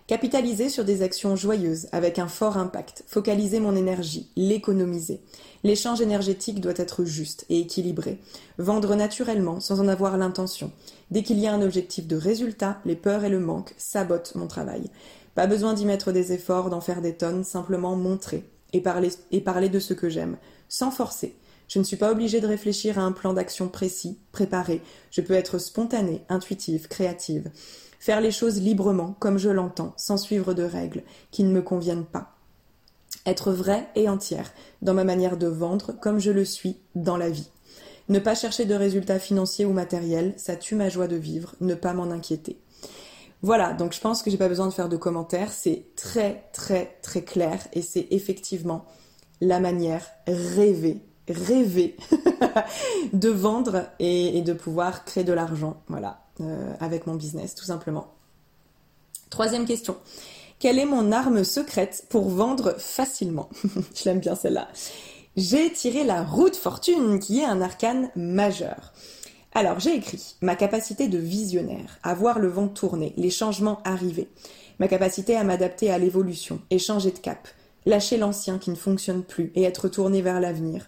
Capitaliser 0.07 0.69
sur 0.69 0.85
des 0.85 1.01
actions 1.01 1.35
joyeuses 1.35 1.89
avec 1.91 2.17
un 2.17 2.29
fort 2.29 2.55
impact, 2.55 3.03
focaliser 3.07 3.59
mon 3.59 3.75
énergie, 3.75 4.31
l'économiser. 4.37 5.19
L'échange 5.65 5.99
énergétique 5.99 6.61
doit 6.61 6.77
être 6.77 7.03
juste 7.03 7.45
et 7.49 7.59
équilibré. 7.59 8.17
Vendre 8.57 8.95
naturellement 8.95 9.59
sans 9.59 9.81
en 9.81 9.87
avoir 9.89 10.17
l'intention. 10.17 10.71
Dès 11.11 11.23
qu'il 11.23 11.39
y 11.39 11.45
a 11.45 11.53
un 11.53 11.61
objectif 11.61 12.07
de 12.07 12.15
résultat, 12.15 12.79
les 12.85 12.95
peurs 12.95 13.25
et 13.25 13.29
le 13.29 13.41
manque 13.41 13.73
sabotent 13.77 14.33
mon 14.35 14.47
travail. 14.47 14.89
Pas 15.35 15.45
besoin 15.45 15.73
d'y 15.73 15.85
mettre 15.85 16.13
des 16.13 16.31
efforts, 16.31 16.69
d'en 16.69 16.79
faire 16.79 17.01
des 17.01 17.17
tonnes, 17.17 17.43
simplement 17.43 17.97
montrer 17.97 18.45
et 18.71 18.79
parler, 18.79 19.69
de 19.69 19.79
ce 19.79 19.93
que 19.93 20.07
j'aime, 20.07 20.37
sans 20.69 20.89
forcer. 20.89 21.35
Je 21.67 21.79
ne 21.79 21.83
suis 21.83 21.97
pas 21.97 22.11
obligée 22.11 22.39
de 22.39 22.47
réfléchir 22.47 22.97
à 22.97 23.01
un 23.01 23.11
plan 23.11 23.33
d'action 23.33 23.67
précis, 23.67 24.19
préparé. 24.31 24.81
Je 25.11 25.19
peux 25.19 25.33
être 25.33 25.57
spontanée, 25.57 26.23
intuitive, 26.29 26.87
créative. 26.87 27.51
Faire 27.99 28.21
les 28.21 28.31
choses 28.31 28.61
librement, 28.61 29.15
comme 29.19 29.37
je 29.37 29.49
l'entends, 29.49 29.93
sans 29.97 30.17
suivre 30.17 30.53
de 30.53 30.63
règles 30.63 31.03
qui 31.31 31.43
ne 31.43 31.51
me 31.51 31.61
conviennent 31.61 32.05
pas. 32.05 32.35
Être 33.25 33.51
vraie 33.51 33.87
et 33.95 34.07
entière 34.07 34.51
dans 34.81 34.93
ma 34.93 35.03
manière 35.03 35.37
de 35.37 35.47
vendre, 35.47 35.93
comme 35.99 36.19
je 36.19 36.31
le 36.31 36.45
suis 36.45 36.77
dans 36.95 37.17
la 37.17 37.29
vie. 37.29 37.49
Ne 38.09 38.19
pas 38.19 38.35
chercher 38.35 38.65
de 38.65 38.73
résultats 38.73 39.19
financiers 39.19 39.65
ou 39.65 39.73
matériels, 39.73 40.33
ça 40.37 40.55
tue 40.55 40.75
ma 40.75 40.87
joie 40.87 41.07
de 41.07 41.17
vivre, 41.17 41.55
ne 41.59 41.75
pas 41.75 41.93
m'en 41.93 42.09
inquiéter. 42.11 42.61
Voilà, 43.41 43.73
donc 43.73 43.93
je 43.93 43.99
pense 43.99 44.23
que 44.23 44.31
j'ai 44.31 44.37
pas 44.37 44.47
besoin 44.47 44.67
de 44.67 44.73
faire 44.73 44.89
de 44.89 44.97
commentaires, 44.97 45.51
c'est 45.51 45.87
très 45.95 46.45
très 46.53 46.97
très 47.03 47.21
clair 47.21 47.59
et 47.73 47.81
c'est 47.81 48.07
effectivement 48.09 48.85
la 49.41 49.59
manière 49.59 50.07
rêvée, 50.25 51.03
rêvée 51.27 51.97
de 53.13 53.29
vendre 53.29 53.83
et, 53.99 54.41
de 54.41 54.53
pouvoir 54.53 55.05
créer 55.05 55.23
de 55.23 55.33
l'argent. 55.33 55.81
Voilà, 55.87 56.21
avec 56.79 57.07
mon 57.07 57.15
business, 57.15 57.55
tout 57.55 57.65
simplement. 57.65 58.07
Troisième 59.29 59.65
question. 59.65 59.97
Quelle 60.59 60.79
est 60.79 60.85
mon 60.85 61.11
arme 61.11 61.43
secrète 61.43 62.05
pour 62.09 62.29
vendre 62.29 62.75
facilement 62.79 63.49
Je 63.95 64.05
l'aime 64.05 64.19
bien 64.19 64.35
celle-là. 64.35 64.67
J'ai 65.35 65.71
tiré 65.71 66.03
la 66.03 66.23
roue 66.23 66.49
de 66.49 66.55
fortune, 66.55 67.19
qui 67.19 67.41
est 67.41 67.45
un 67.45 67.61
arcane 67.61 68.09
majeur. 68.15 68.93
Alors, 69.53 69.79
j'ai 69.79 69.95
écrit 69.95 70.35
ma 70.41 70.55
capacité 70.55 71.07
de 71.07 71.19
visionnaire, 71.19 71.99
à 72.01 72.15
voir 72.15 72.39
le 72.39 72.47
vent 72.47 72.67
tourner, 72.67 73.13
les 73.17 73.29
changements 73.29 73.81
arriver, 73.83 74.29
ma 74.79 74.87
capacité 74.87 75.35
à 75.35 75.43
m'adapter 75.43 75.91
à 75.91 75.99
l'évolution 75.99 76.59
et 76.71 76.79
changer 76.79 77.11
de 77.11 77.19
cap, 77.19 77.47
lâcher 77.85 78.17
l'ancien 78.17 78.57
qui 78.57 78.71
ne 78.71 78.75
fonctionne 78.75 79.23
plus 79.23 79.51
et 79.55 79.63
être 79.63 79.89
tourné 79.89 80.21
vers 80.21 80.39
l'avenir, 80.39 80.87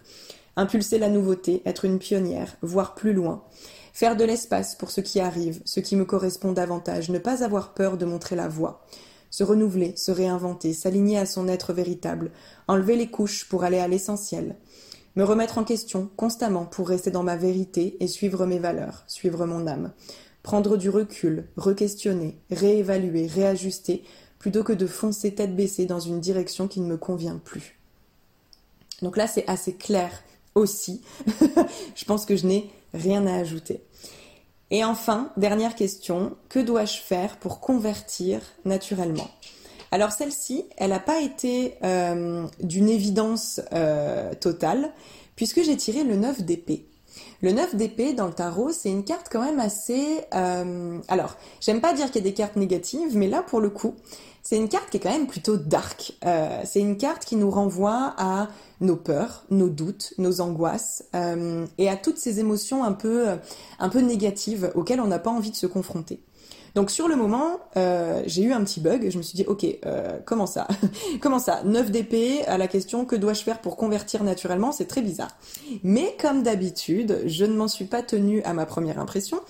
impulser 0.56 0.98
la 0.98 1.08
nouveauté, 1.08 1.62
être 1.64 1.84
une 1.84 1.98
pionnière, 1.98 2.56
voir 2.60 2.94
plus 2.94 3.12
loin, 3.12 3.44
Faire 3.92 4.16
de 4.16 4.24
l'espace 4.24 4.74
pour 4.74 4.90
ce 4.90 5.00
qui 5.00 5.20
arrive, 5.20 5.60
ce 5.64 5.80
qui 5.80 5.96
me 5.96 6.04
correspond 6.04 6.52
davantage, 6.52 7.10
ne 7.10 7.18
pas 7.18 7.42
avoir 7.44 7.74
peur 7.74 7.96
de 7.96 8.04
montrer 8.04 8.36
la 8.36 8.48
voie. 8.48 8.84
Se 9.30 9.44
renouveler, 9.44 9.94
se 9.96 10.10
réinventer, 10.10 10.72
s'aligner 10.72 11.18
à 11.18 11.26
son 11.26 11.48
être 11.48 11.72
véritable, 11.72 12.30
enlever 12.68 12.96
les 12.96 13.10
couches 13.10 13.48
pour 13.48 13.64
aller 13.64 13.78
à 13.78 13.88
l'essentiel. 13.88 14.56
Me 15.16 15.24
remettre 15.24 15.58
en 15.58 15.64
question 15.64 16.08
constamment 16.16 16.64
pour 16.64 16.88
rester 16.88 17.10
dans 17.10 17.22
ma 17.22 17.36
vérité 17.36 17.96
et 18.00 18.06
suivre 18.06 18.46
mes 18.46 18.58
valeurs, 18.58 19.04
suivre 19.06 19.44
mon 19.46 19.66
âme. 19.66 19.92
Prendre 20.42 20.76
du 20.76 20.88
recul, 20.88 21.46
re-questionner, 21.56 22.38
réévaluer, 22.50 23.26
réajuster, 23.26 24.04
plutôt 24.38 24.64
que 24.64 24.72
de 24.72 24.86
foncer 24.86 25.34
tête 25.34 25.54
baissée 25.54 25.84
dans 25.84 26.00
une 26.00 26.20
direction 26.20 26.66
qui 26.66 26.80
ne 26.80 26.86
me 26.86 26.96
convient 26.96 27.40
plus. 27.44 27.78
Donc 29.02 29.16
là, 29.16 29.26
c'est 29.26 29.46
assez 29.48 29.74
clair 29.74 30.10
aussi. 30.54 31.02
je 31.94 32.04
pense 32.04 32.24
que 32.24 32.36
je 32.36 32.46
n'ai 32.46 32.70
rien 32.94 33.26
à 33.26 33.34
ajouter. 33.34 33.82
Et 34.70 34.84
enfin, 34.84 35.32
dernière 35.36 35.74
question, 35.74 36.36
que 36.48 36.60
dois-je 36.60 36.98
faire 36.98 37.36
pour 37.38 37.60
convertir 37.60 38.40
naturellement? 38.64 39.28
Alors 39.90 40.12
celle-ci, 40.12 40.66
elle 40.76 40.90
n'a 40.90 41.00
pas 41.00 41.20
été 41.20 41.74
euh, 41.82 42.46
d'une 42.62 42.88
évidence 42.88 43.60
euh, 43.72 44.32
totale, 44.34 44.92
puisque 45.34 45.62
j'ai 45.62 45.76
tiré 45.76 46.04
le 46.04 46.14
9 46.14 46.42
d'épée. 46.42 46.86
Le 47.42 47.52
9 47.52 47.74
d'épée 47.74 48.12
dans 48.12 48.26
le 48.26 48.32
tarot, 48.32 48.70
c'est 48.70 48.90
une 48.90 49.02
carte 49.02 49.28
quand 49.30 49.42
même 49.42 49.58
assez... 49.58 50.20
Euh, 50.34 50.98
alors, 51.08 51.36
j'aime 51.60 51.80
pas 51.80 51.92
dire 51.92 52.06
qu'il 52.06 52.16
y 52.16 52.26
a 52.26 52.30
des 52.30 52.34
cartes 52.34 52.56
négatives, 52.56 53.16
mais 53.16 53.26
là, 53.26 53.42
pour 53.42 53.60
le 53.60 53.70
coup, 53.70 53.96
c'est 54.42 54.56
une 54.56 54.68
carte 54.68 54.90
qui 54.90 54.96
est 54.96 55.00
quand 55.00 55.12
même 55.12 55.26
plutôt 55.26 55.56
dark. 55.56 56.14
Euh, 56.24 56.60
c'est 56.64 56.80
une 56.80 56.96
carte 56.96 57.24
qui 57.24 57.36
nous 57.36 57.50
renvoie 57.50 58.14
à 58.16 58.48
nos 58.80 58.96
peurs, 58.96 59.44
nos 59.50 59.68
doutes, 59.68 60.14
nos 60.18 60.40
angoisses 60.40 61.04
euh, 61.14 61.66
et 61.78 61.88
à 61.88 61.96
toutes 61.96 62.16
ces 62.16 62.40
émotions 62.40 62.82
un 62.82 62.92
peu, 62.92 63.26
un 63.78 63.88
peu 63.88 64.00
négatives 64.00 64.72
auxquelles 64.74 65.00
on 65.00 65.06
n'a 65.06 65.18
pas 65.18 65.30
envie 65.30 65.50
de 65.50 65.56
se 65.56 65.66
confronter. 65.66 66.20
Donc 66.74 66.90
sur 66.90 67.08
le 67.08 67.16
moment, 67.16 67.58
euh, 67.76 68.22
j'ai 68.26 68.42
eu 68.42 68.52
un 68.52 68.62
petit 68.62 68.80
bug. 68.80 69.10
Je 69.10 69.18
me 69.18 69.22
suis 69.22 69.36
dit, 69.36 69.44
ok, 69.46 69.66
comment 70.24 70.46
ça? 70.46 70.68
Comment 71.20 71.40
ça? 71.40 71.62
9 71.64 71.90
d'épée 71.90 72.44
à 72.46 72.58
la 72.58 72.68
question 72.68 73.04
que 73.04 73.16
dois-je 73.16 73.42
faire 73.42 73.60
pour 73.60 73.76
convertir 73.76 74.22
naturellement? 74.22 74.72
C'est 74.72 74.86
très 74.86 75.02
bizarre. 75.02 75.36
Mais 75.82 76.16
comme 76.20 76.42
d'habitude, 76.42 77.22
je 77.26 77.44
ne 77.44 77.54
m'en 77.54 77.68
suis 77.68 77.86
pas 77.86 78.02
tenue 78.02 78.40
à 78.44 78.54
ma 78.54 78.66
première 78.66 79.00
impression 79.00 79.40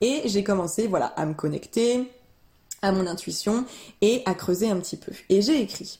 et 0.00 0.22
j'ai 0.26 0.42
commencé, 0.44 0.86
voilà, 0.86 1.06
à 1.06 1.24
me 1.24 1.34
connecter, 1.34 2.10
à 2.84 2.92
mon 2.92 3.06
intuition 3.06 3.64
et 4.00 4.22
à 4.26 4.34
creuser 4.34 4.70
un 4.70 4.76
petit 4.76 4.96
peu. 4.96 5.12
Et 5.28 5.42
j'ai 5.42 5.60
écrit 5.60 5.98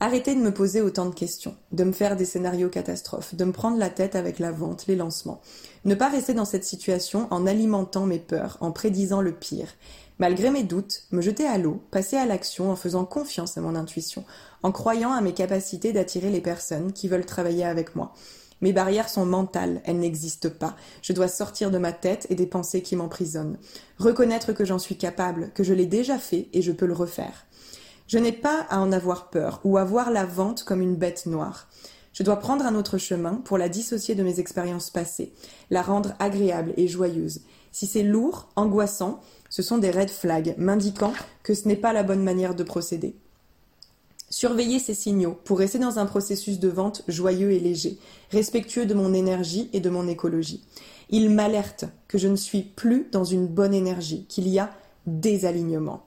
Arrêtez 0.00 0.34
de 0.34 0.40
me 0.40 0.52
poser 0.52 0.80
autant 0.80 1.06
de 1.06 1.14
questions, 1.14 1.54
de 1.70 1.84
me 1.84 1.92
faire 1.92 2.16
des 2.16 2.24
scénarios 2.24 2.68
catastrophes, 2.68 3.36
de 3.36 3.44
me 3.44 3.52
prendre 3.52 3.78
la 3.78 3.88
tête 3.88 4.16
avec 4.16 4.40
la 4.40 4.50
vente, 4.50 4.88
les 4.88 4.96
lancements. 4.96 5.40
Ne 5.84 5.94
pas 5.94 6.08
rester 6.08 6.34
dans 6.34 6.44
cette 6.44 6.64
situation 6.64 7.28
en 7.30 7.46
alimentant 7.46 8.04
mes 8.04 8.18
peurs, 8.18 8.58
en 8.60 8.72
prédisant 8.72 9.20
le 9.20 9.30
pire. 9.30 9.68
Malgré 10.18 10.50
mes 10.50 10.64
doutes, 10.64 11.04
me 11.12 11.20
jeter 11.20 11.46
à 11.46 11.56
l'eau, 11.56 11.80
passer 11.92 12.16
à 12.16 12.26
l'action 12.26 12.72
en 12.72 12.76
faisant 12.76 13.04
confiance 13.04 13.56
à 13.56 13.60
mon 13.60 13.76
intuition, 13.76 14.24
en 14.64 14.72
croyant 14.72 15.12
à 15.12 15.20
mes 15.20 15.34
capacités 15.34 15.92
d'attirer 15.92 16.30
les 16.30 16.40
personnes 16.40 16.92
qui 16.92 17.06
veulent 17.06 17.24
travailler 17.24 17.64
avec 17.64 17.94
moi. 17.94 18.12
Mes 18.62 18.72
barrières 18.72 19.08
sont 19.08 19.26
mentales, 19.26 19.82
elles 19.84 19.98
n'existent 19.98 20.48
pas. 20.48 20.76
Je 21.02 21.12
dois 21.12 21.28
sortir 21.28 21.70
de 21.70 21.78
ma 21.78 21.92
tête 21.92 22.26
et 22.30 22.36
des 22.36 22.46
pensées 22.46 22.80
qui 22.80 22.96
m'emprisonnent. 22.96 23.58
Reconnaître 23.98 24.52
que 24.52 24.64
j'en 24.64 24.78
suis 24.78 24.96
capable, 24.96 25.50
que 25.52 25.64
je 25.64 25.74
l'ai 25.74 25.86
déjà 25.86 26.16
fait 26.16 26.48
et 26.52 26.62
je 26.62 26.72
peux 26.72 26.86
le 26.86 26.94
refaire. 26.94 27.46
Je 28.06 28.18
n'ai 28.18 28.32
pas 28.32 28.66
à 28.70 28.78
en 28.80 28.92
avoir 28.92 29.30
peur 29.30 29.60
ou 29.64 29.78
à 29.78 29.84
voir 29.84 30.10
la 30.10 30.24
vente 30.24 30.62
comme 30.62 30.80
une 30.80 30.96
bête 30.96 31.26
noire. 31.26 31.68
Je 32.12 32.22
dois 32.22 32.36
prendre 32.36 32.64
un 32.64 32.74
autre 32.74 32.98
chemin 32.98 33.36
pour 33.44 33.58
la 33.58 33.68
dissocier 33.68 34.14
de 34.14 34.22
mes 34.22 34.38
expériences 34.38 34.90
passées, 34.90 35.32
la 35.70 35.82
rendre 35.82 36.12
agréable 36.18 36.74
et 36.76 36.86
joyeuse. 36.86 37.40
Si 37.72 37.86
c'est 37.86 38.02
lourd, 38.02 38.48
angoissant, 38.54 39.20
ce 39.48 39.62
sont 39.62 39.78
des 39.78 39.90
red 39.90 40.10
flags 40.10 40.54
m'indiquant 40.58 41.14
que 41.42 41.54
ce 41.54 41.66
n'est 41.66 41.74
pas 41.74 41.92
la 41.92 42.02
bonne 42.02 42.22
manière 42.22 42.54
de 42.54 42.62
procéder. 42.62 43.16
Surveiller 44.32 44.78
ces 44.78 44.94
signaux 44.94 45.38
pour 45.44 45.58
rester 45.58 45.78
dans 45.78 45.98
un 45.98 46.06
processus 46.06 46.58
de 46.58 46.70
vente 46.70 47.02
joyeux 47.06 47.50
et 47.50 47.60
léger, 47.60 47.98
respectueux 48.30 48.86
de 48.86 48.94
mon 48.94 49.12
énergie 49.12 49.68
et 49.74 49.80
de 49.80 49.90
mon 49.90 50.08
écologie. 50.08 50.64
Ils 51.10 51.28
m'alertent 51.28 51.84
que 52.08 52.16
je 52.16 52.28
ne 52.28 52.36
suis 52.36 52.62
plus 52.62 53.08
dans 53.12 53.24
une 53.24 53.46
bonne 53.46 53.74
énergie, 53.74 54.24
qu'il 54.30 54.48
y 54.48 54.58
a 54.58 54.72
des 55.06 55.44
alignements. 55.44 56.06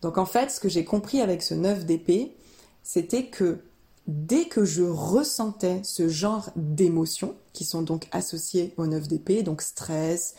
Donc 0.00 0.16
en 0.16 0.26
fait, 0.26 0.52
ce 0.52 0.60
que 0.60 0.68
j'ai 0.68 0.84
compris 0.84 1.20
avec 1.20 1.42
ce 1.42 1.54
9 1.54 1.86
d'épée, 1.86 2.36
c'était 2.84 3.24
que 3.24 3.58
dès 4.06 4.44
que 4.44 4.64
je 4.64 4.84
ressentais 4.84 5.80
ce 5.82 6.08
genre 6.08 6.50
d'émotions, 6.54 7.34
qui 7.52 7.64
sont 7.64 7.82
donc 7.82 8.06
associées 8.12 8.74
au 8.76 8.86
9 8.86 9.08
d'épée, 9.08 9.42
donc 9.42 9.60
stress, 9.60 10.36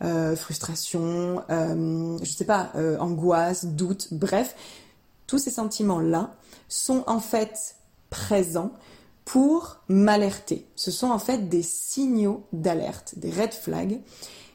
euh, 0.00 0.34
frustration, 0.34 1.42
euh, 1.50 2.18
je 2.22 2.32
sais 2.32 2.46
pas, 2.46 2.72
euh, 2.74 2.98
angoisse, 2.98 3.66
doute, 3.66 4.08
bref, 4.12 4.56
tous 5.26 5.38
ces 5.38 5.50
sentiments-là 5.50 6.34
sont 6.68 7.04
en 7.06 7.20
fait 7.20 7.76
présents 8.10 8.72
pour 9.24 9.78
m'alerter. 9.88 10.66
Ce 10.76 10.90
sont 10.90 11.10
en 11.10 11.18
fait 11.18 11.48
des 11.48 11.62
signaux 11.62 12.46
d'alerte, 12.52 13.14
des 13.16 13.30
red 13.30 13.52
flags, 13.52 14.00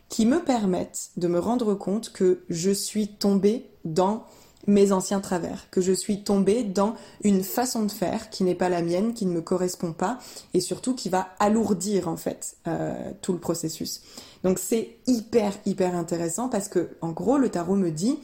qui 0.09 0.25
me 0.25 0.43
permettent 0.43 1.11
de 1.17 1.27
me 1.27 1.39
rendre 1.39 1.75
compte 1.75 2.11
que 2.11 2.43
je 2.49 2.71
suis 2.71 3.07
tombée 3.07 3.69
dans 3.85 4.25
mes 4.67 4.91
anciens 4.91 5.19
travers, 5.19 5.69
que 5.69 5.81
je 5.81 5.93
suis 5.93 6.23
tombée 6.23 6.63
dans 6.63 6.95
une 7.23 7.43
façon 7.43 7.85
de 7.85 7.91
faire 7.91 8.29
qui 8.29 8.43
n'est 8.43 8.55
pas 8.55 8.69
la 8.69 8.81
mienne, 8.81 9.13
qui 9.13 9.25
ne 9.25 9.31
me 9.31 9.41
correspond 9.41 9.93
pas, 9.93 10.19
et 10.53 10.59
surtout 10.59 10.95
qui 10.95 11.09
va 11.09 11.29
alourdir 11.39 12.07
en 12.07 12.17
fait 12.17 12.57
euh, 12.67 13.11
tout 13.21 13.33
le 13.33 13.39
processus. 13.39 14.01
Donc 14.43 14.59
c'est 14.59 14.97
hyper 15.07 15.53
hyper 15.65 15.95
intéressant 15.95 16.49
parce 16.49 16.67
que 16.67 16.89
en 17.01 17.11
gros 17.11 17.37
le 17.37 17.49
tarot 17.49 17.75
me 17.75 17.89
dit, 17.89 18.19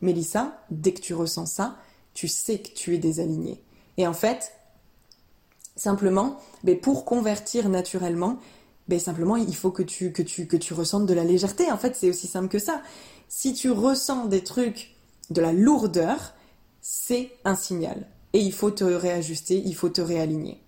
Mélissa, 0.00 0.58
dès 0.70 0.92
que 0.92 1.00
tu 1.00 1.14
ressens 1.14 1.46
ça, 1.46 1.76
tu 2.18 2.26
sais 2.26 2.58
que 2.58 2.70
tu 2.70 2.96
es 2.96 2.98
désaligné. 2.98 3.62
Et 3.96 4.04
en 4.04 4.12
fait, 4.12 4.52
simplement, 5.76 6.36
mais 6.64 6.74
ben, 6.74 6.80
pour 6.80 7.04
convertir 7.04 7.68
naturellement, 7.68 8.40
ben 8.88 8.98
simplement 8.98 9.36
il 9.36 9.54
faut 9.54 9.70
que 9.70 9.84
tu 9.84 10.12
que 10.12 10.74
ressentes 10.74 11.06
de 11.06 11.14
la 11.14 11.22
légèreté. 11.22 11.70
En 11.70 11.78
fait, 11.78 11.94
c'est 11.94 12.10
aussi 12.10 12.26
simple 12.26 12.48
que 12.48 12.58
ça. 12.58 12.82
Si 13.28 13.54
tu 13.54 13.70
ressens 13.70 14.24
des 14.26 14.42
trucs 14.42 14.96
de 15.30 15.40
la 15.40 15.52
lourdeur, 15.52 16.34
c'est 16.80 17.30
un 17.44 17.54
signal. 17.54 18.08
Et 18.32 18.40
il 18.40 18.52
faut 18.52 18.72
te 18.72 18.82
réajuster, 18.82 19.62
il 19.64 19.76
faut 19.76 19.88
te 19.88 20.00
réaligner. 20.00 20.60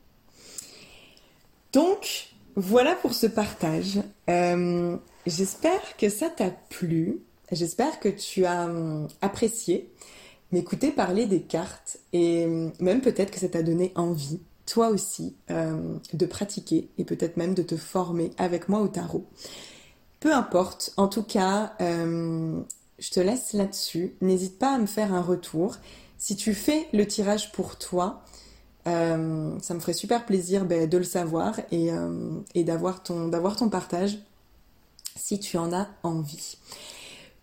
Donc, 1.72 2.28
voilà 2.54 2.94
pour 2.94 3.12
ce 3.12 3.26
partage. 3.26 3.98
Euh, 4.28 4.96
j'espère 5.26 5.96
que 5.96 6.10
ça 6.10 6.30
t'a 6.30 6.50
plu. 6.50 7.22
J'espère 7.50 7.98
que 7.98 8.08
tu 8.08 8.44
as 8.44 8.66
hum, 8.66 9.08
apprécié 9.20 9.90
m'écouter 10.52 10.90
parler 10.90 11.26
des 11.26 11.42
cartes 11.42 11.98
et 12.12 12.46
même 12.80 13.00
peut-être 13.00 13.30
que 13.30 13.38
ça 13.38 13.48
t'a 13.48 13.62
donné 13.62 13.92
envie, 13.94 14.40
toi 14.66 14.88
aussi, 14.88 15.34
euh, 15.50 15.96
de 16.12 16.26
pratiquer 16.26 16.88
et 16.98 17.04
peut-être 17.04 17.36
même 17.36 17.54
de 17.54 17.62
te 17.62 17.76
former 17.76 18.30
avec 18.38 18.68
moi 18.68 18.80
au 18.80 18.88
tarot. 18.88 19.26
Peu 20.20 20.34
importe, 20.34 20.92
en 20.96 21.08
tout 21.08 21.22
cas, 21.22 21.74
euh, 21.80 22.60
je 22.98 23.10
te 23.10 23.20
laisse 23.20 23.52
là-dessus. 23.52 24.14
N'hésite 24.20 24.58
pas 24.58 24.74
à 24.74 24.78
me 24.78 24.86
faire 24.86 25.14
un 25.14 25.22
retour. 25.22 25.76
Si 26.18 26.36
tu 26.36 26.54
fais 26.54 26.86
le 26.92 27.06
tirage 27.06 27.52
pour 27.52 27.78
toi, 27.78 28.22
euh, 28.86 29.58
ça 29.60 29.74
me 29.74 29.80
ferait 29.80 29.92
super 29.92 30.26
plaisir 30.26 30.64
ben, 30.66 30.88
de 30.88 30.98
le 30.98 31.04
savoir 31.04 31.58
et, 31.72 31.90
d'avoir 32.64 33.02
ton 33.02 33.68
partage 33.70 34.18
si 35.16 35.40
tu 35.40 35.56
en 35.56 35.72
as 35.72 35.88
envie. 36.02 36.58